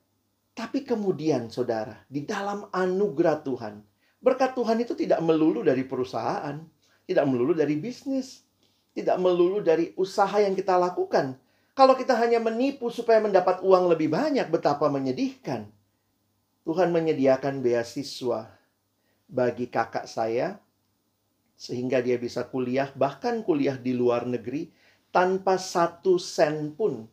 Tapi 0.55 0.87
kemudian 0.87 1.51
saudara, 1.51 1.99
di 2.07 2.23
dalam 2.23 2.71
anugerah 2.71 3.43
Tuhan, 3.43 3.83
berkat 4.23 4.55
Tuhan 4.55 4.79
itu 4.79 4.95
tidak 4.95 5.19
melulu 5.19 5.61
dari 5.61 5.83
perusahaan, 5.83 6.55
tidak 7.03 7.25
melulu 7.27 7.51
dari 7.51 7.75
bisnis, 7.75 8.44
tidak 8.95 9.19
melulu 9.19 9.59
dari 9.59 9.91
usaha 9.99 10.39
yang 10.39 10.55
kita 10.55 10.79
lakukan. 10.79 11.35
Kalau 11.75 11.99
kita 11.99 12.15
hanya 12.15 12.39
menipu 12.39 12.87
supaya 12.87 13.19
mendapat 13.19 13.59
uang 13.59 13.91
lebih 13.91 14.07
banyak, 14.07 14.47
betapa 14.47 14.87
menyedihkan. 14.87 15.67
Tuhan 16.63 16.89
menyediakan 16.95 17.59
beasiswa 17.59 18.49
bagi 19.27 19.67
kakak 19.67 20.07
saya 20.07 20.57
sehingga 21.59 21.99
dia 21.99 22.15
bisa 22.15 22.47
kuliah, 22.47 22.89
bahkan 22.95 23.43
kuliah 23.43 23.75
di 23.75 23.91
luar 23.91 24.23
negeri 24.27 24.71
tanpa 25.11 25.59
satu 25.59 26.15
sen 26.19 26.75
pun 26.75 27.07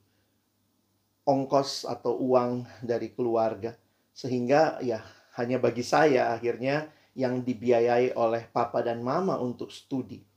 ongkos 1.23 1.87
atau 1.87 2.19
uang 2.19 2.67
dari 2.83 3.11
keluarga. 3.15 3.75
Sehingga 4.15 4.79
ya 4.83 5.03
hanya 5.39 5.59
bagi 5.59 5.83
saya 5.87 6.35
akhirnya 6.35 6.91
yang 7.19 7.45
dibiayai 7.45 8.17
oleh 8.17 8.47
papa 8.51 8.81
dan 8.81 9.05
mama 9.05 9.39
untuk 9.39 9.71
studi. 9.71 10.32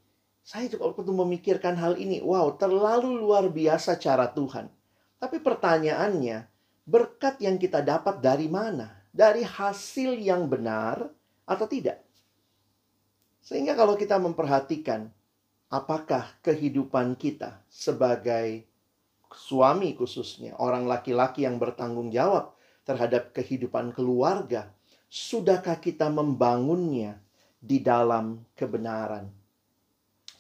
Saya 0.46 0.70
juga 0.70 0.94
waktu 0.94 1.10
memikirkan 1.10 1.74
hal 1.74 1.98
ini, 1.98 2.22
wow 2.22 2.54
terlalu 2.54 3.18
luar 3.18 3.50
biasa 3.50 3.98
cara 3.98 4.30
Tuhan. 4.30 4.70
Tapi 5.18 5.42
pertanyaannya, 5.42 6.46
berkat 6.86 7.42
yang 7.42 7.58
kita 7.58 7.82
dapat 7.82 8.22
dari 8.22 8.46
mana? 8.46 8.94
Dari 9.10 9.42
hasil 9.42 10.22
yang 10.22 10.46
benar 10.46 11.10
atau 11.50 11.66
tidak? 11.66 11.98
Sehingga 13.42 13.74
kalau 13.74 13.98
kita 13.98 14.22
memperhatikan 14.22 15.10
apakah 15.74 16.30
kehidupan 16.46 17.18
kita 17.18 17.66
sebagai 17.66 18.70
suami 19.34 19.98
khususnya, 19.98 20.54
orang 20.62 20.86
laki-laki 20.86 21.42
yang 21.42 21.58
bertanggung 21.58 22.14
jawab 22.14 22.54
terhadap 22.86 23.34
kehidupan 23.34 23.98
keluarga, 23.98 24.70
sudahkah 25.10 25.82
kita 25.82 26.06
membangunnya 26.14 27.18
di 27.58 27.82
dalam 27.82 28.46
kebenaran? 28.54 29.45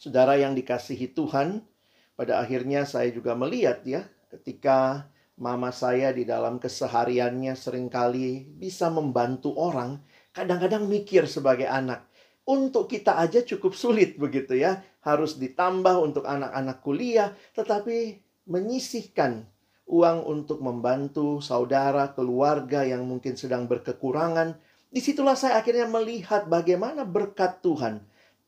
Saudara 0.05 0.37
yang 0.37 0.53
dikasihi 0.53 1.17
Tuhan, 1.17 1.65
pada 2.13 2.37
akhirnya 2.37 2.85
saya 2.85 3.09
juga 3.09 3.33
melihat 3.33 3.81
ya, 3.89 4.05
ketika 4.29 5.09
mama 5.33 5.73
saya 5.73 6.13
di 6.13 6.21
dalam 6.29 6.61
kesehariannya 6.61 7.57
sering 7.57 7.89
kali 7.89 8.45
bisa 8.45 8.93
membantu 8.93 9.57
orang, 9.57 9.97
kadang-kadang 10.29 10.85
mikir 10.85 11.25
sebagai 11.25 11.65
anak, 11.65 12.05
untuk 12.45 12.85
kita 12.85 13.17
aja 13.17 13.41
cukup 13.41 13.73
sulit 13.73 14.21
begitu 14.21 14.53
ya. 14.53 14.85
Harus 15.01 15.41
ditambah 15.41 15.97
untuk 15.97 16.29
anak-anak 16.29 16.85
kuliah, 16.85 17.33
tetapi 17.57 18.21
menyisihkan 18.45 19.49
uang 19.89 20.21
untuk 20.21 20.61
membantu 20.61 21.41
saudara, 21.41 22.13
keluarga 22.13 22.85
yang 22.85 23.09
mungkin 23.09 23.33
sedang 23.33 23.65
berkekurangan. 23.65 24.53
Di 24.85 25.01
situlah 25.01 25.33
saya 25.33 25.57
akhirnya 25.57 25.89
melihat 25.89 26.45
bagaimana 26.45 27.09
berkat 27.09 27.65
Tuhan 27.65 28.05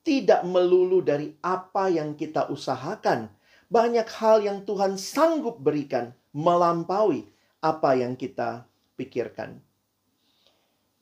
tidak 0.08 0.48
melulu 0.48 1.04
dari 1.04 1.36
apa 1.44 1.92
yang 1.92 2.16
kita 2.16 2.48
usahakan. 2.48 3.28
Banyak 3.68 4.08
hal 4.08 4.40
yang 4.40 4.64
Tuhan 4.64 4.96
sanggup 4.96 5.60
berikan 5.60 6.16
melampaui 6.32 7.28
apa 7.60 8.00
yang 8.00 8.16
kita 8.16 8.64
pikirkan. 8.96 9.60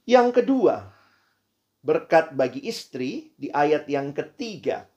Yang 0.09 0.41
kedua, 0.41 0.89
berkat 1.85 2.33
bagi 2.33 2.65
istri 2.65 3.29
di 3.37 3.53
ayat 3.53 3.85
yang 3.85 4.09
ketiga. 4.09 4.89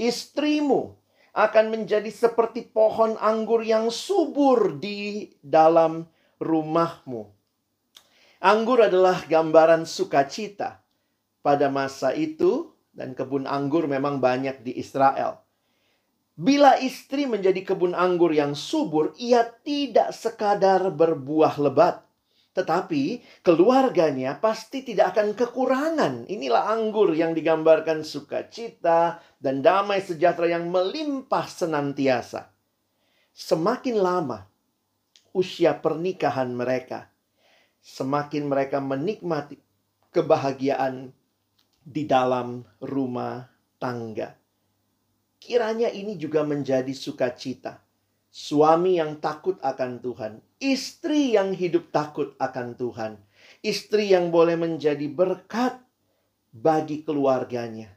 Istrimu 0.00 0.96
akan 1.36 1.64
menjadi 1.68 2.08
seperti 2.08 2.64
pohon 2.64 3.20
anggur 3.20 3.60
yang 3.60 3.92
subur 3.92 4.80
di 4.80 5.28
dalam 5.44 6.08
rumahmu. 6.40 7.28
Anggur 8.40 8.88
adalah 8.88 9.20
gambaran 9.28 9.84
sukacita. 9.84 10.80
Pada 11.44 11.68
masa 11.68 12.16
itu, 12.16 12.73
dan 12.94 13.12
kebun 13.12 13.44
anggur 13.44 13.90
memang 13.90 14.22
banyak 14.22 14.62
di 14.62 14.78
Israel. 14.78 15.42
Bila 16.34 16.78
istri 16.82 17.30
menjadi 17.30 17.62
kebun 17.62 17.94
anggur 17.94 18.34
yang 18.34 18.58
subur, 18.58 19.14
ia 19.18 19.46
tidak 19.62 20.10
sekadar 20.10 20.90
berbuah 20.90 21.62
lebat, 21.62 22.02
tetapi 22.58 23.22
keluarganya 23.42 24.38
pasti 24.42 24.82
tidak 24.82 25.14
akan 25.14 25.38
kekurangan. 25.38 26.14
Inilah 26.26 26.74
anggur 26.74 27.14
yang 27.14 27.38
digambarkan 27.38 28.02
sukacita 28.02 29.22
dan 29.38 29.62
damai 29.62 30.02
sejahtera 30.02 30.58
yang 30.58 30.70
melimpah 30.70 31.46
senantiasa. 31.46 32.50
Semakin 33.34 33.98
lama 33.98 34.46
usia 35.34 35.74
pernikahan 35.74 36.54
mereka, 36.54 37.10
semakin 37.82 38.46
mereka 38.46 38.78
menikmati 38.78 39.58
kebahagiaan 40.14 41.10
di 41.84 42.08
dalam 42.08 42.64
rumah 42.80 43.44
tangga. 43.76 44.32
Kiranya 45.38 45.92
ini 45.92 46.16
juga 46.16 46.40
menjadi 46.40 46.90
sukacita 46.96 47.84
Suami 48.34 48.98
yang 48.98 49.22
takut 49.22 49.62
akan 49.62 50.02
Tuhan, 50.02 50.42
istri 50.58 51.38
yang 51.38 51.54
hidup 51.54 51.94
takut 51.94 52.34
akan 52.42 52.74
Tuhan, 52.74 53.22
istri 53.62 54.10
yang 54.10 54.34
boleh 54.34 54.58
menjadi 54.58 55.06
berkat 55.06 55.78
bagi 56.50 57.06
keluarganya. 57.06 57.94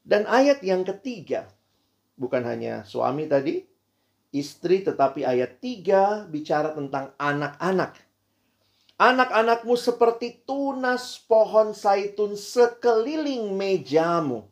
Dan 0.00 0.24
ayat 0.24 0.64
yang 0.64 0.80
ketiga, 0.88 1.44
bukan 2.16 2.40
hanya 2.48 2.88
suami 2.88 3.28
tadi, 3.28 3.60
istri 4.32 4.80
tetapi 4.80 5.28
ayat 5.28 5.60
tiga 5.60 6.24
bicara 6.24 6.72
tentang 6.72 7.12
anak-anak. 7.20 8.00
Anak-anakmu 8.94 9.74
seperti 9.74 10.46
tunas 10.46 11.18
pohon 11.26 11.74
saitun 11.74 12.38
sekeliling 12.38 13.50
mejamu 13.54 14.46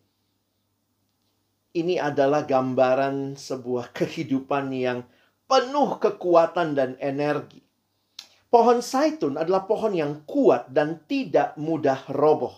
ini 1.72 1.96
adalah 1.96 2.44
gambaran 2.44 3.32
sebuah 3.40 3.96
kehidupan 3.96 4.68
yang 4.76 5.08
penuh 5.48 5.96
kekuatan 5.96 6.76
dan 6.76 7.00
energi. 7.00 7.64
Pohon 8.52 8.84
saitun 8.84 9.40
adalah 9.40 9.64
pohon 9.64 9.96
yang 9.96 10.20
kuat 10.28 10.68
dan 10.68 11.00
tidak 11.08 11.56
mudah 11.56 12.04
roboh. 12.12 12.52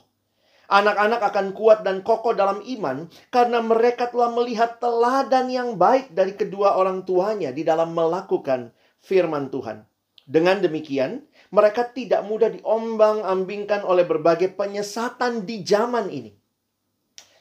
Anak-anak 0.66 1.22
akan 1.30 1.54
kuat 1.54 1.86
dan 1.86 2.02
kokoh 2.02 2.34
dalam 2.34 2.58
iman 2.66 3.06
karena 3.30 3.62
mereka 3.62 4.10
telah 4.10 4.34
melihat 4.34 4.82
teladan 4.82 5.46
yang 5.46 5.78
baik 5.78 6.10
dari 6.10 6.34
kedua 6.34 6.74
orang 6.74 7.06
tuanya 7.06 7.54
di 7.54 7.62
dalam 7.62 7.94
melakukan 7.94 8.74
firman 8.98 9.46
Tuhan. 9.54 9.86
Dengan 10.26 10.58
demikian, 10.58 11.22
mereka 11.54 11.86
tidak 11.86 12.26
mudah 12.26 12.50
diombang-ambingkan 12.50 13.86
oleh 13.86 14.02
berbagai 14.02 14.58
penyesatan 14.58 15.46
di 15.46 15.62
zaman 15.62 16.10
ini. 16.10 16.34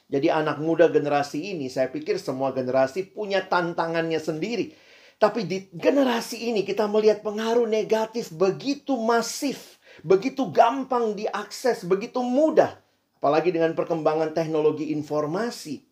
Jadi 0.06 0.30
anak 0.30 0.62
muda 0.62 0.86
generasi 0.86 1.50
ini, 1.50 1.66
saya 1.66 1.90
pikir 1.90 2.22
semua 2.22 2.54
generasi 2.54 3.10
punya 3.10 3.42
tantangannya 3.42 4.22
sendiri. 4.22 4.70
Tapi 5.18 5.42
di 5.50 5.66
generasi 5.74 6.54
ini 6.54 6.62
kita 6.62 6.86
melihat 6.86 7.26
pengaruh 7.26 7.66
negatif 7.66 8.30
begitu 8.30 8.94
masif, 8.94 9.82
begitu 10.06 10.46
gampang 10.46 11.18
diakses, 11.18 11.82
begitu 11.82 12.22
mudah. 12.22 12.78
Apalagi 13.18 13.50
dengan 13.50 13.74
perkembangan 13.74 14.30
teknologi 14.30 14.94
informasi. 14.94 15.82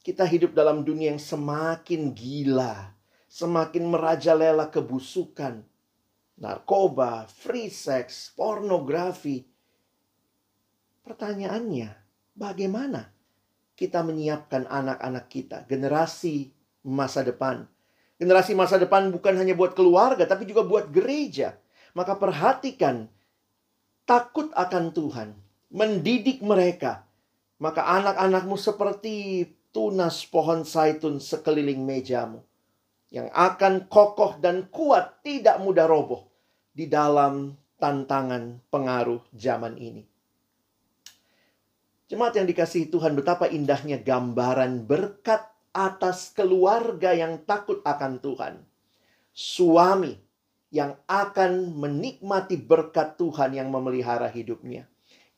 Kita 0.00 0.24
hidup 0.24 0.56
dalam 0.56 0.88
dunia 0.88 1.12
yang 1.12 1.20
semakin 1.20 2.16
gila, 2.16 2.96
semakin 3.28 3.84
merajalela 3.92 4.72
kebusukan, 4.72 5.67
narkoba, 6.38 7.26
free 7.26 7.68
sex, 7.70 8.32
pornografi. 8.34 9.42
Pertanyaannya, 11.02 11.88
bagaimana 12.38 13.10
kita 13.74 14.02
menyiapkan 14.02 14.66
anak-anak 14.66 15.26
kita, 15.30 15.56
generasi 15.66 16.50
masa 16.86 17.26
depan. 17.26 17.66
Generasi 18.18 18.54
masa 18.58 18.78
depan 18.78 19.14
bukan 19.14 19.38
hanya 19.38 19.54
buat 19.54 19.78
keluarga, 19.78 20.26
tapi 20.26 20.46
juga 20.46 20.66
buat 20.66 20.90
gereja. 20.90 21.54
Maka 21.94 22.18
perhatikan, 22.18 23.06
takut 24.02 24.50
akan 24.54 24.90
Tuhan, 24.90 25.28
mendidik 25.70 26.42
mereka. 26.42 27.06
Maka 27.58 27.86
anak-anakmu 27.86 28.54
seperti 28.58 29.46
tunas 29.74 30.22
pohon 30.26 30.62
saitun 30.62 31.18
sekeliling 31.18 31.82
mejamu. 31.82 32.42
Yang 33.08 33.30
akan 33.34 33.74
kokoh 33.88 34.38
dan 34.38 34.68
kuat, 34.70 35.22
tidak 35.22 35.58
mudah 35.62 35.88
roboh 35.88 36.27
di 36.78 36.86
dalam 36.86 37.58
tantangan 37.82 38.62
pengaruh 38.70 39.18
zaman 39.34 39.74
ini. 39.82 40.06
Jemaat 42.06 42.38
yang 42.38 42.46
dikasihi 42.46 42.86
Tuhan, 42.86 43.18
betapa 43.18 43.50
indahnya 43.50 43.98
gambaran 43.98 44.86
berkat 44.86 45.42
atas 45.74 46.30
keluarga 46.30 47.18
yang 47.18 47.42
takut 47.42 47.82
akan 47.82 48.22
Tuhan. 48.22 48.62
Suami 49.34 50.14
yang 50.70 50.94
akan 51.10 51.74
menikmati 51.74 52.54
berkat 52.54 53.18
Tuhan 53.18 53.58
yang 53.58 53.74
memelihara 53.74 54.30
hidupnya. 54.30 54.86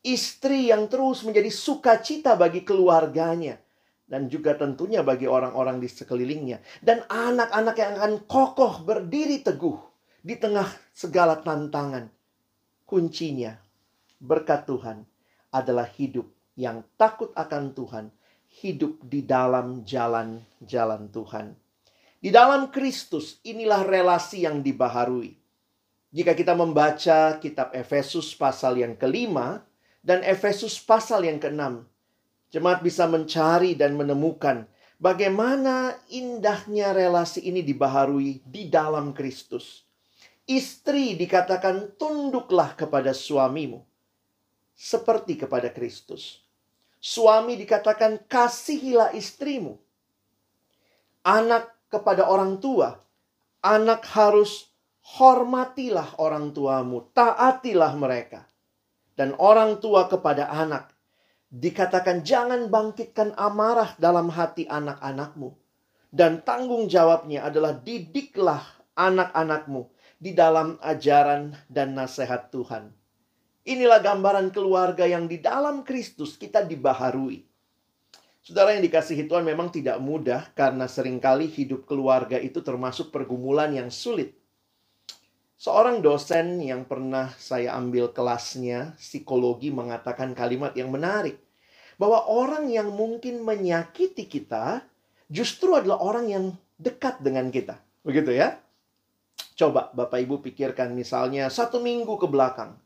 Istri 0.04 0.68
yang 0.68 0.92
terus 0.92 1.24
menjadi 1.24 1.48
sukacita 1.48 2.36
bagi 2.36 2.68
keluarganya 2.68 3.56
dan 4.04 4.28
juga 4.28 4.56
tentunya 4.60 5.00
bagi 5.00 5.24
orang-orang 5.24 5.80
di 5.80 5.88
sekelilingnya. 5.88 6.60
Dan 6.84 7.00
anak-anak 7.08 7.76
yang 7.80 7.92
akan 7.96 8.14
kokoh 8.28 8.84
berdiri 8.84 9.40
teguh 9.42 9.89
di 10.20 10.36
tengah 10.36 10.68
segala 10.92 11.40
tantangan. 11.40 12.08
Kuncinya, 12.84 13.56
berkat 14.20 14.66
Tuhan 14.68 15.06
adalah 15.50 15.88
hidup 15.88 16.28
yang 16.54 16.84
takut 17.00 17.32
akan 17.32 17.72
Tuhan, 17.72 18.06
hidup 18.62 19.00
di 19.06 19.24
dalam 19.24 19.86
jalan-jalan 19.86 21.08
Tuhan. 21.10 21.56
Di 22.20 22.28
dalam 22.28 22.68
Kristus, 22.68 23.40
inilah 23.46 23.86
relasi 23.86 24.44
yang 24.44 24.60
dibaharui. 24.60 25.40
Jika 26.10 26.34
kita 26.34 26.52
membaca 26.52 27.38
kitab 27.38 27.72
Efesus 27.72 28.34
pasal 28.34 28.82
yang 28.82 28.98
kelima 28.98 29.62
dan 30.02 30.20
Efesus 30.26 30.76
pasal 30.82 31.24
yang 31.24 31.38
keenam, 31.38 31.86
Jemaat 32.50 32.82
bisa 32.82 33.06
mencari 33.06 33.78
dan 33.78 33.94
menemukan 33.94 34.66
bagaimana 34.98 35.94
indahnya 36.10 36.90
relasi 36.90 37.46
ini 37.46 37.62
dibaharui 37.62 38.42
di 38.42 38.66
dalam 38.66 39.14
Kristus. 39.14 39.86
Istri 40.50 41.14
dikatakan 41.14 41.94
tunduklah 41.94 42.74
kepada 42.74 43.14
suamimu 43.14 43.86
seperti 44.74 45.38
kepada 45.38 45.70
Kristus. 45.70 46.42
Suami 46.98 47.54
dikatakan 47.54 48.26
kasihilah 48.26 49.14
istrimu. 49.14 49.78
Anak 51.22 51.70
kepada 51.86 52.26
orang 52.26 52.58
tua, 52.58 52.98
anak 53.62 54.02
harus 54.10 54.74
hormatilah 55.22 56.18
orang 56.18 56.50
tuamu, 56.50 57.06
taatilah 57.14 57.94
mereka. 57.94 58.42
Dan 59.14 59.38
orang 59.38 59.78
tua 59.78 60.10
kepada 60.10 60.50
anak, 60.50 60.90
dikatakan 61.46 62.26
jangan 62.26 62.66
bangkitkan 62.66 63.38
amarah 63.38 63.94
dalam 64.02 64.26
hati 64.34 64.66
anak-anakmu. 64.66 65.54
Dan 66.10 66.42
tanggung 66.42 66.90
jawabnya 66.90 67.46
adalah 67.46 67.70
didiklah 67.70 68.66
anak-anakmu 68.98 69.99
di 70.20 70.36
dalam 70.36 70.76
ajaran 70.84 71.56
dan 71.72 71.96
nasihat 71.96 72.52
Tuhan. 72.52 72.92
Inilah 73.64 74.04
gambaran 74.04 74.52
keluarga 74.52 75.08
yang 75.08 75.24
di 75.24 75.40
dalam 75.40 75.80
Kristus 75.80 76.36
kita 76.36 76.60
dibaharui. 76.60 77.48
Saudara 78.44 78.76
yang 78.76 78.84
dikasihi 78.84 79.28
Tuhan 79.28 79.44
memang 79.44 79.72
tidak 79.72 79.96
mudah 80.00 80.48
karena 80.52 80.88
sering 80.88 81.20
kali 81.20 81.48
hidup 81.48 81.88
keluarga 81.88 82.36
itu 82.40 82.60
termasuk 82.60 83.08
pergumulan 83.08 83.72
yang 83.72 83.88
sulit. 83.88 84.36
Seorang 85.60 86.00
dosen 86.00 86.56
yang 86.64 86.88
pernah 86.88 87.36
saya 87.36 87.76
ambil 87.76 88.16
kelasnya, 88.16 88.96
psikologi 88.96 89.68
mengatakan 89.68 90.32
kalimat 90.32 90.72
yang 90.72 90.88
menarik. 90.88 91.36
Bahwa 92.00 92.24
orang 92.32 92.72
yang 92.72 92.88
mungkin 92.96 93.44
menyakiti 93.44 94.24
kita 94.24 94.80
justru 95.28 95.76
adalah 95.76 96.00
orang 96.00 96.32
yang 96.32 96.44
dekat 96.80 97.20
dengan 97.20 97.52
kita. 97.52 97.76
Begitu 98.00 98.40
ya? 98.40 98.56
Coba 99.60 99.92
Bapak 99.92 100.24
Ibu 100.24 100.40
pikirkan 100.40 100.96
misalnya 100.96 101.52
satu 101.52 101.84
minggu 101.84 102.16
ke 102.16 102.24
belakang. 102.24 102.80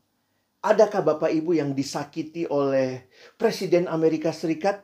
Adakah 0.59 1.15
Bapak 1.15 1.31
Ibu 1.31 1.55
yang 1.55 1.71
disakiti 1.71 2.43
oleh 2.51 3.07
Presiden 3.39 3.87
Amerika 3.87 4.35
Serikat 4.35 4.83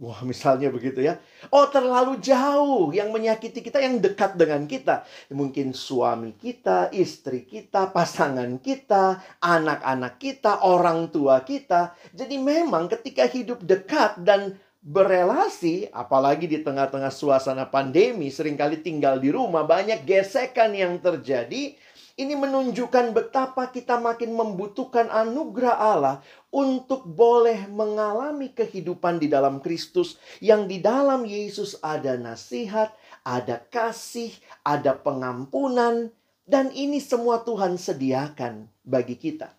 Wah, 0.00 0.24
misalnya 0.24 0.72
begitu 0.72 1.04
ya. 1.04 1.20
Oh, 1.52 1.68
terlalu 1.68 2.24
jauh 2.24 2.88
yang 2.88 3.12
menyakiti 3.12 3.60
kita, 3.60 3.84
yang 3.84 4.00
dekat 4.00 4.32
dengan 4.32 4.64
kita. 4.64 5.04
Mungkin 5.28 5.76
suami 5.76 6.32
kita, 6.40 6.88
istri 6.88 7.44
kita, 7.44 7.92
pasangan 7.92 8.48
kita, 8.64 9.20
anak-anak 9.44 10.16
kita, 10.16 10.64
orang 10.64 11.12
tua 11.12 11.44
kita. 11.44 11.92
Jadi 12.16 12.40
memang 12.40 12.88
ketika 12.88 13.28
hidup 13.28 13.60
dekat 13.60 14.24
dan 14.24 14.56
berelasi, 14.80 15.92
apalagi 15.92 16.48
di 16.48 16.64
tengah-tengah 16.64 17.12
suasana 17.12 17.68
pandemi, 17.68 18.32
sering 18.32 18.56
kali 18.56 18.80
tinggal 18.80 19.20
di 19.20 19.28
rumah, 19.28 19.64
banyak 19.68 20.04
gesekan 20.08 20.72
yang 20.72 20.96
terjadi 20.98 21.76
ini 22.20 22.36
menunjukkan 22.36 23.16
betapa 23.16 23.72
kita 23.72 23.96
makin 23.96 24.36
membutuhkan 24.36 25.08
anugerah 25.08 25.76
Allah 25.80 26.16
untuk 26.52 27.08
boleh 27.08 27.64
mengalami 27.72 28.52
kehidupan 28.52 29.16
di 29.16 29.32
dalam 29.32 29.64
Kristus 29.64 30.20
yang 30.36 30.68
di 30.68 30.84
dalam 30.84 31.24
Yesus 31.24 31.80
ada 31.80 32.20
nasihat, 32.20 32.92
ada 33.24 33.64
kasih, 33.72 34.36
ada 34.60 34.92
pengampunan 34.92 36.12
dan 36.44 36.68
ini 36.76 37.00
semua 37.00 37.40
Tuhan 37.40 37.80
sediakan 37.80 38.68
bagi 38.84 39.16
kita. 39.16 39.56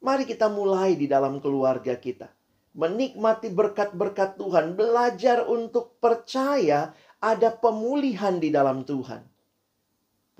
Mari 0.00 0.24
kita 0.24 0.48
mulai 0.48 0.96
di 0.96 1.04
dalam 1.04 1.36
keluarga 1.36 1.94
kita. 2.00 2.32
Menikmati 2.72 3.52
berkat-berkat 3.52 4.40
Tuhan, 4.40 4.74
belajar 4.74 5.44
untuk 5.44 6.00
percaya 6.00 6.96
ada 7.20 7.52
pemulihan 7.52 8.40
di 8.40 8.48
dalam 8.48 8.82
Tuhan 8.88 9.32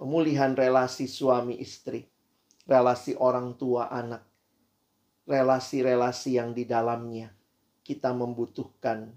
pemulihan 0.03 0.57
relasi 0.59 1.07
suami 1.07 1.63
istri, 1.63 2.03
relasi 2.67 3.15
orang 3.15 3.55
tua 3.55 3.87
anak, 3.87 4.27
relasi-relasi 5.31 6.43
yang 6.43 6.51
di 6.57 6.67
dalamnya 6.67 7.31
kita 7.87 8.11
membutuhkan 8.11 9.15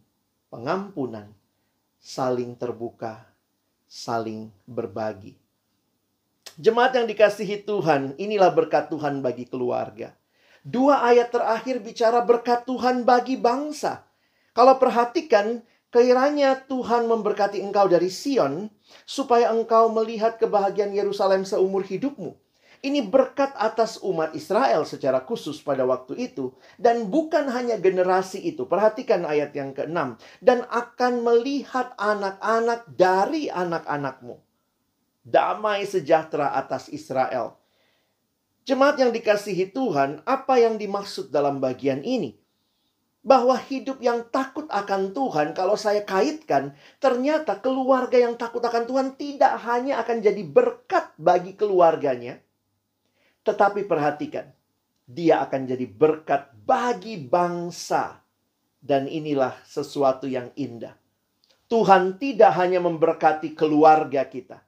pengampunan, 0.53 1.33
saling 1.97 2.53
terbuka, 2.53 3.25
saling 3.89 4.53
berbagi. 4.69 5.37
Jemaat 6.61 7.01
yang 7.01 7.09
dikasihi 7.09 7.65
Tuhan, 7.65 8.13
inilah 8.21 8.53
berkat 8.53 8.93
Tuhan 8.93 9.25
bagi 9.25 9.49
keluarga. 9.49 10.13
Dua 10.65 11.05
ayat 11.05 11.29
terakhir 11.29 11.85
bicara 11.85 12.25
berkat 12.25 12.65
Tuhan 12.65 13.05
bagi 13.05 13.37
bangsa. 13.37 14.01
Kalau 14.57 14.81
perhatikan, 14.81 15.61
Kiranya 15.95 16.59
Tuhan 16.67 17.07
memberkati 17.07 17.63
engkau 17.63 17.87
dari 17.87 18.11
Sion, 18.11 18.67
supaya 19.07 19.47
engkau 19.47 19.87
melihat 19.87 20.35
kebahagiaan 20.35 20.91
Yerusalem 20.91 21.47
seumur 21.47 21.87
hidupmu. 21.87 22.35
Ini 22.83 22.99
berkat 23.07 23.55
atas 23.55 24.03
umat 24.03 24.35
Israel 24.35 24.83
secara 24.83 25.23
khusus 25.23 25.63
pada 25.63 25.87
waktu 25.87 26.19
itu. 26.19 26.51
Dan 26.75 27.07
bukan 27.07 27.47
hanya 27.47 27.79
generasi 27.79 28.43
itu. 28.43 28.67
Perhatikan 28.67 29.23
ayat 29.23 29.55
yang 29.55 29.71
ke-6. 29.71 30.19
Dan 30.43 30.67
akan 30.67 31.23
melihat 31.23 31.95
anak-anak 31.95 32.83
dari 32.91 33.47
anak-anakmu. 33.47 34.35
Damai 35.23 35.87
sejahtera 35.87 36.59
atas 36.59 36.91
Israel. 36.91 37.55
Jemaat 38.65 38.97
yang 38.97 39.13
dikasihi 39.13 39.69
Tuhan, 39.69 40.25
apa 40.25 40.57
yang 40.57 40.81
dimaksud 40.81 41.29
dalam 41.29 41.61
bagian 41.61 42.01
ini? 42.01 42.33
bahwa 43.25 43.57
hidup 43.57 44.05
yang 44.05 44.29
takut 44.29 44.69
akan 44.69 45.09
Tuhan, 45.09 45.57
kalau 45.57 45.73
saya 45.73 46.05
kaitkan, 46.05 46.77
ternyata 47.01 47.57
keluarga 47.57 48.21
yang 48.21 48.37
takut 48.37 48.61
akan 48.61 48.85
Tuhan 48.85 49.17
tidak 49.17 49.65
hanya 49.65 49.97
akan 50.05 50.21
jadi 50.21 50.45
berkat 50.45 51.09
bagi 51.17 51.57
keluarganya, 51.57 52.37
tetapi 53.41 53.89
perhatikan, 53.89 54.53
dia 55.09 55.41
akan 55.41 55.65
jadi 55.65 55.89
berkat 55.89 56.53
bagi 56.69 57.17
bangsa, 57.17 58.21
dan 58.77 59.09
inilah 59.09 59.57
sesuatu 59.65 60.29
yang 60.29 60.53
indah. 60.53 60.93
Tuhan 61.65 62.21
tidak 62.21 62.53
hanya 62.61 62.77
memberkati 62.77 63.57
keluarga 63.57 64.29
kita, 64.29 64.61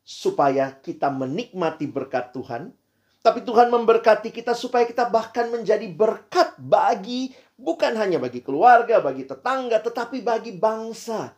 supaya 0.00 0.72
kita 0.72 1.12
menikmati 1.12 1.84
berkat 1.84 2.32
Tuhan, 2.32 2.72
tapi 3.20 3.44
Tuhan 3.44 3.68
memberkati 3.68 4.32
kita 4.32 4.56
supaya 4.56 4.88
kita 4.88 5.12
bahkan 5.12 5.52
menjadi 5.52 5.84
berkat 5.92 6.56
bagi 6.56 7.36
bukan 7.60 7.92
hanya 8.00 8.16
bagi 8.16 8.40
keluarga, 8.40 9.04
bagi 9.04 9.28
tetangga, 9.28 9.84
tetapi 9.84 10.24
bagi 10.24 10.56
bangsa. 10.56 11.36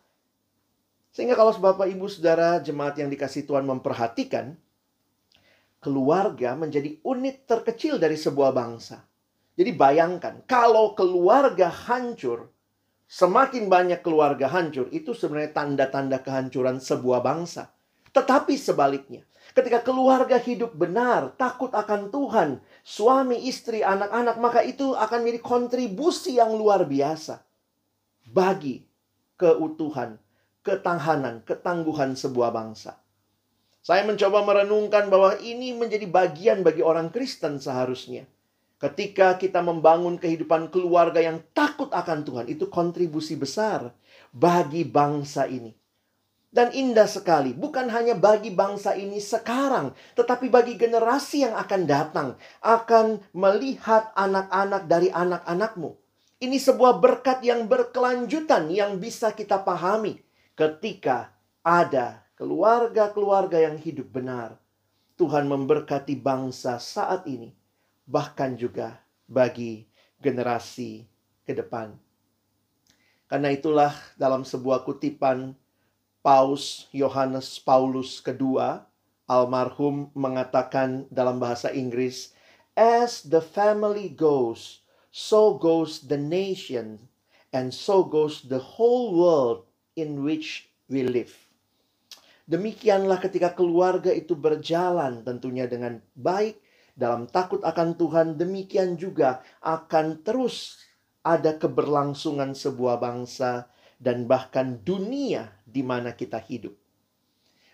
Sehingga 1.10 1.34
kalau 1.34 1.50
Bapak 1.58 1.90
Ibu 1.90 2.06
Saudara 2.06 2.62
jemaat 2.62 2.96
yang 3.02 3.10
dikasih 3.10 3.44
Tuhan 3.44 3.66
memperhatikan, 3.66 4.54
keluarga 5.82 6.54
menjadi 6.54 7.02
unit 7.02 7.44
terkecil 7.50 7.98
dari 7.98 8.14
sebuah 8.14 8.54
bangsa. 8.54 9.02
Jadi 9.58 9.74
bayangkan, 9.74 10.46
kalau 10.46 10.94
keluarga 10.94 11.68
hancur, 11.68 12.48
semakin 13.10 13.66
banyak 13.68 14.00
keluarga 14.00 14.48
hancur, 14.48 14.88
itu 14.94 15.12
sebenarnya 15.12 15.52
tanda-tanda 15.52 16.22
kehancuran 16.22 16.78
sebuah 16.80 17.20
bangsa. 17.20 17.74
Tetapi 18.14 18.54
sebaliknya, 18.56 19.26
Ketika 19.52 19.84
keluarga 19.84 20.40
hidup 20.40 20.72
benar, 20.72 21.36
takut 21.36 21.68
akan 21.76 22.08
Tuhan, 22.08 22.64
suami, 22.80 23.36
istri, 23.44 23.84
anak-anak, 23.84 24.40
maka 24.40 24.64
itu 24.64 24.96
akan 24.96 25.20
menjadi 25.20 25.40
kontribusi 25.44 26.40
yang 26.40 26.56
luar 26.56 26.88
biasa 26.88 27.44
bagi 28.32 28.88
keutuhan, 29.36 30.16
ketahanan, 30.64 31.44
ketangguhan 31.44 32.16
sebuah 32.16 32.48
bangsa. 32.48 32.96
Saya 33.82 34.06
mencoba 34.08 34.46
merenungkan 34.46 35.10
bahwa 35.10 35.36
ini 35.42 35.74
menjadi 35.76 36.06
bagian 36.08 36.64
bagi 36.64 36.80
orang 36.80 37.12
Kristen 37.12 37.58
seharusnya. 37.58 38.24
Ketika 38.78 39.36
kita 39.36 39.60
membangun 39.60 40.16
kehidupan 40.16 40.72
keluarga 40.72 41.20
yang 41.20 41.44
takut 41.52 41.92
akan 41.92 42.24
Tuhan, 42.24 42.46
itu 42.48 42.66
kontribusi 42.72 43.36
besar 43.36 43.92
bagi 44.32 44.86
bangsa 44.86 45.44
ini. 45.44 45.81
Dan 46.52 46.68
indah 46.76 47.08
sekali, 47.08 47.56
bukan 47.56 47.88
hanya 47.88 48.12
bagi 48.12 48.52
bangsa 48.52 48.92
ini 48.92 49.24
sekarang, 49.24 49.96
tetapi 50.12 50.52
bagi 50.52 50.76
generasi 50.76 51.48
yang 51.48 51.56
akan 51.56 51.82
datang, 51.88 52.28
akan 52.60 53.24
melihat 53.32 54.12
anak-anak 54.12 54.84
dari 54.84 55.08
anak-anakmu. 55.08 55.96
Ini 56.44 56.60
sebuah 56.60 57.00
berkat 57.00 57.40
yang 57.40 57.64
berkelanjutan 57.72 58.68
yang 58.68 59.00
bisa 59.00 59.32
kita 59.32 59.64
pahami 59.64 60.20
ketika 60.52 61.32
ada 61.64 62.20
keluarga-keluarga 62.36 63.72
yang 63.72 63.80
hidup 63.80 64.12
benar. 64.12 64.60
Tuhan 65.16 65.48
memberkati 65.48 66.20
bangsa 66.20 66.76
saat 66.76 67.24
ini, 67.32 67.48
bahkan 68.04 68.60
juga 68.60 69.00
bagi 69.24 69.88
generasi 70.20 71.08
ke 71.48 71.56
depan. 71.56 71.96
Karena 73.24 73.48
itulah 73.48 73.96
dalam 74.20 74.44
sebuah 74.44 74.84
kutipan 74.84 75.56
Paus 76.22 76.86
Yohanes 76.94 77.58
Paulus 77.58 78.22
II 78.22 78.86
almarhum 79.26 80.06
mengatakan 80.14 81.10
dalam 81.10 81.42
bahasa 81.42 81.74
Inggris, 81.74 82.30
"As 82.78 83.26
the 83.26 83.42
family 83.42 84.06
goes, 84.06 84.86
so 85.10 85.58
goes 85.58 86.06
the 86.06 86.14
nation, 86.14 87.10
and 87.50 87.74
so 87.74 88.06
goes 88.06 88.46
the 88.46 88.62
whole 88.62 89.18
world 89.18 89.66
in 89.98 90.22
which 90.22 90.70
we 90.86 91.02
live." 91.02 91.34
Demikianlah 92.46 93.18
ketika 93.18 93.50
keluarga 93.58 94.14
itu 94.14 94.38
berjalan 94.38 95.26
tentunya 95.26 95.66
dengan 95.66 95.98
baik 96.14 96.62
dalam 96.94 97.26
takut 97.26 97.66
akan 97.66 97.98
Tuhan, 97.98 98.38
demikian 98.38 98.94
juga 98.94 99.42
akan 99.58 100.22
terus 100.22 100.78
ada 101.26 101.58
keberlangsungan 101.58 102.54
sebuah 102.54 103.02
bangsa 103.02 103.66
dan 104.02 104.26
bahkan 104.26 104.82
dunia 104.82 105.54
di 105.62 105.86
mana 105.86 106.10
kita 106.18 106.42
hidup. 106.42 106.74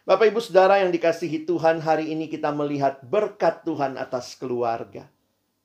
Bapak 0.05 0.29
Ibu 0.29 0.45
Saudara 0.45 0.85
yang 0.85 0.93
dikasihi 0.93 1.49
Tuhan, 1.49 1.81
hari 1.81 2.13
ini 2.13 2.29
kita 2.29 2.53
melihat 2.53 3.01
berkat 3.01 3.65
Tuhan 3.65 3.97
atas 3.97 4.37
keluarga. 4.37 5.09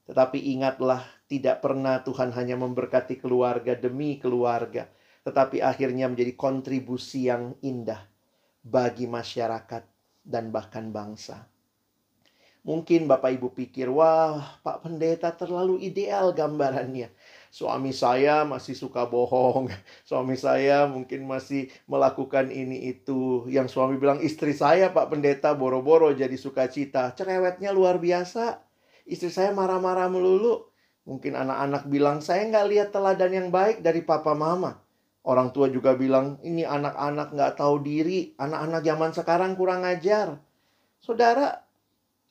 Tetapi 0.08 0.39
ingatlah, 0.56 1.04
tidak 1.28 1.63
pernah 1.63 1.99
Tuhan 2.04 2.32
hanya 2.36 2.56
memberkati 2.60 3.19
keluarga 3.19 3.76
demi 3.76 4.19
keluarga, 4.19 4.88
tetapi 5.23 5.63
akhirnya 5.63 6.12
menjadi 6.12 6.36
kontribusi 6.36 7.32
yang 7.32 7.56
indah 7.63 8.04
bagi 8.63 9.08
masyarakat 9.08 9.84
dan 10.23 10.52
bahkan 10.52 10.91
bangsa. 10.91 11.47
Mungkin 12.63 13.12
Bapak 13.12 13.36
Ibu 13.36 13.52
pikir, 13.52 13.91
wah 13.91 14.60
Pak 14.63 14.88
Pendeta 14.88 15.36
terlalu 15.36 15.84
ideal 15.84 16.32
gambarannya. 16.32 17.12
Suami 17.54 17.94
saya 17.94 18.42
masih 18.50 18.74
suka 18.74 19.06
bohong. 19.06 19.70
Suami 20.10 20.34
saya 20.34 20.89
mungkin 20.89 21.30
masih 21.30 21.70
melakukan 21.86 22.50
ini 22.50 22.89
itu. 22.89 23.46
Yang 23.46 23.78
suami 23.78 24.02
bilang, 24.02 24.18
istri 24.26 24.58
saya 24.58 24.89
Pak 24.89 25.13
Pendeta 25.13 25.54
boro-boro 25.54 26.10
jadi 26.18 26.34
sukacita. 26.34 27.13
Cerewetnya 27.13 27.70
luar 27.70 28.02
biasa. 28.02 28.58
Istri 29.06 29.30
saya 29.30 29.50
marah-marah 29.54 30.10
melulu. 30.10 30.66
Mungkin 31.06 31.38
anak-anak 31.38 31.86
bilang, 31.94 32.26
saya 32.26 32.42
nggak 32.50 32.68
lihat 32.74 32.89
teladan 32.89 33.30
yang 33.30 33.50
baik 33.54 33.86
dari 33.86 34.02
papa 34.02 34.34
mama. 34.34 34.82
Orang 35.22 35.54
tua 35.54 35.70
juga 35.70 35.94
bilang, 35.94 36.42
ini 36.42 36.66
anak-anak 36.66 37.38
nggak 37.38 37.54
tahu 37.54 37.86
diri, 37.86 38.34
anak-anak 38.42 38.82
zaman 38.82 39.12
sekarang 39.13 39.54
kurang 39.54 39.86
ajar. 39.86 40.42
Saudara, 40.98 41.62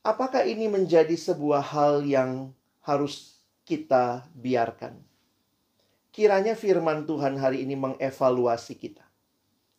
apakah 0.03 0.43
ini 0.43 0.67
menjadi 0.67 1.15
sebuah 1.15 1.63
hal 1.63 2.03
yang 2.03 2.51
harus 2.83 3.39
kita 3.63 4.27
biarkan? 4.35 5.12
Kiranya 6.13 6.53
firman 6.53 7.09
Tuhan 7.09 7.41
hari 7.41 7.65
ini 7.65 7.73
mengevaluasi 7.75 8.77
kita. 8.77 9.03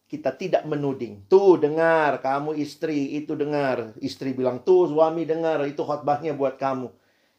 Kita 0.10 0.34
tidak 0.34 0.65
menuding. 0.65 1.30
Tuh 1.30 1.62
dengar, 1.62 2.19
kamu 2.26 2.58
istri 2.58 3.17
itu 3.17 3.38
dengar. 3.38 3.93
Istri 4.02 4.34
bilang, 4.34 4.62
tuh 4.65 4.89
suami 4.89 5.30
dengar, 5.30 5.62
itu 5.69 5.86
khotbahnya 5.86 6.34
buat 6.34 6.58
kamu. 6.58 6.89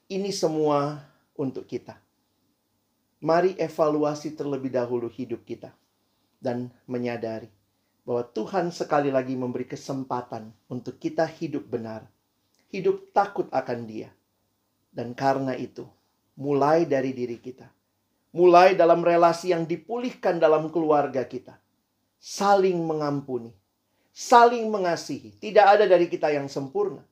Ini 0.07 0.31
semua 0.31 1.03
untuk 1.35 1.67
kita 1.67 1.99
mari 3.25 3.57
evaluasi 3.57 4.37
terlebih 4.37 4.69
dahulu 4.69 5.09
hidup 5.09 5.49
kita 5.49 5.73
dan 6.45 6.69
menyadari 6.85 7.49
bahwa 8.05 8.21
Tuhan 8.21 8.69
sekali 8.69 9.09
lagi 9.09 9.33
memberi 9.33 9.65
kesempatan 9.65 10.53
untuk 10.69 11.01
kita 11.01 11.25
hidup 11.25 11.65
benar, 11.65 12.05
hidup 12.69 13.17
takut 13.17 13.49
akan 13.49 13.89
Dia. 13.89 14.13
Dan 14.93 15.17
karena 15.17 15.57
itu, 15.57 15.89
mulai 16.37 16.85
dari 16.85 17.17
diri 17.17 17.41
kita, 17.41 17.67
mulai 18.35 18.75
dalam 18.75 19.07
relasi 19.07 19.55
yang 19.55 19.63
dipulihkan 19.63 20.43
dalam 20.43 20.67
keluarga 20.75 21.23
kita, 21.23 21.55
saling 22.19 22.83
mengampuni, 22.83 23.55
saling 24.11 24.67
mengasihi. 24.67 25.39
Tidak 25.39 25.63
ada 25.63 25.87
dari 25.87 26.11
kita 26.11 26.35
yang 26.35 26.51
sempurna, 26.51 27.07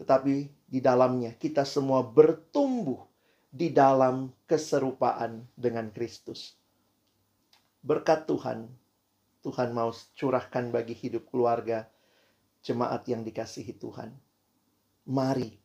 tetapi 0.00 0.48
di 0.64 0.80
dalamnya 0.80 1.36
kita 1.36 1.68
semua 1.68 2.00
bertumbuh 2.00 3.04
di 3.52 3.68
dalam 3.68 4.32
keserupaan 4.48 5.44
dengan 5.52 5.92
Kristus. 5.92 6.56
Berkat 7.84 8.24
Tuhan, 8.24 8.64
Tuhan 9.44 9.76
mau 9.76 9.92
curahkan 10.16 10.72
bagi 10.72 10.96
hidup 10.96 11.28
keluarga 11.28 11.84
jemaat 12.64 13.04
yang 13.04 13.20
dikasihi 13.20 13.76
Tuhan. 13.76 14.16
Mari 15.04 15.60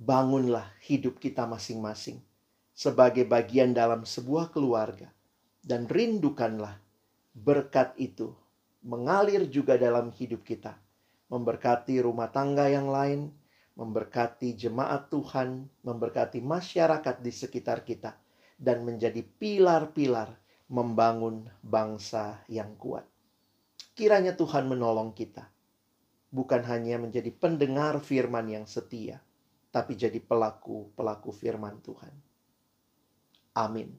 bangunlah 0.00 0.64
hidup 0.80 1.20
kita 1.20 1.44
masing-masing 1.44 2.24
sebagai 2.78 3.26
bagian 3.26 3.74
dalam 3.74 4.06
sebuah 4.06 4.54
keluarga 4.54 5.10
dan 5.66 5.90
rindukanlah 5.90 6.78
berkat 7.34 7.90
itu 7.98 8.30
mengalir 8.86 9.50
juga 9.50 9.74
dalam 9.74 10.14
hidup 10.14 10.46
kita, 10.46 10.78
memberkati 11.26 11.98
rumah 11.98 12.30
tangga 12.30 12.70
yang 12.70 12.86
lain, 12.86 13.34
memberkati 13.74 14.54
jemaat 14.54 15.10
Tuhan, 15.10 15.66
memberkati 15.82 16.38
masyarakat 16.38 17.18
di 17.18 17.32
sekitar 17.34 17.82
kita, 17.82 18.14
dan 18.54 18.86
menjadi 18.86 19.26
pilar-pilar 19.26 20.38
membangun 20.70 21.50
bangsa 21.66 22.46
yang 22.46 22.78
kuat. 22.78 23.02
Kiranya 23.98 24.38
Tuhan 24.38 24.70
menolong 24.70 25.18
kita, 25.18 25.50
bukan 26.30 26.62
hanya 26.62 27.02
menjadi 27.02 27.34
pendengar 27.34 27.98
firman 27.98 28.46
yang 28.46 28.70
setia, 28.70 29.18
tapi 29.74 29.98
jadi 29.98 30.22
pelaku-pelaku 30.22 31.34
firman 31.34 31.82
Tuhan. 31.82 32.27
Amin. 33.58 33.98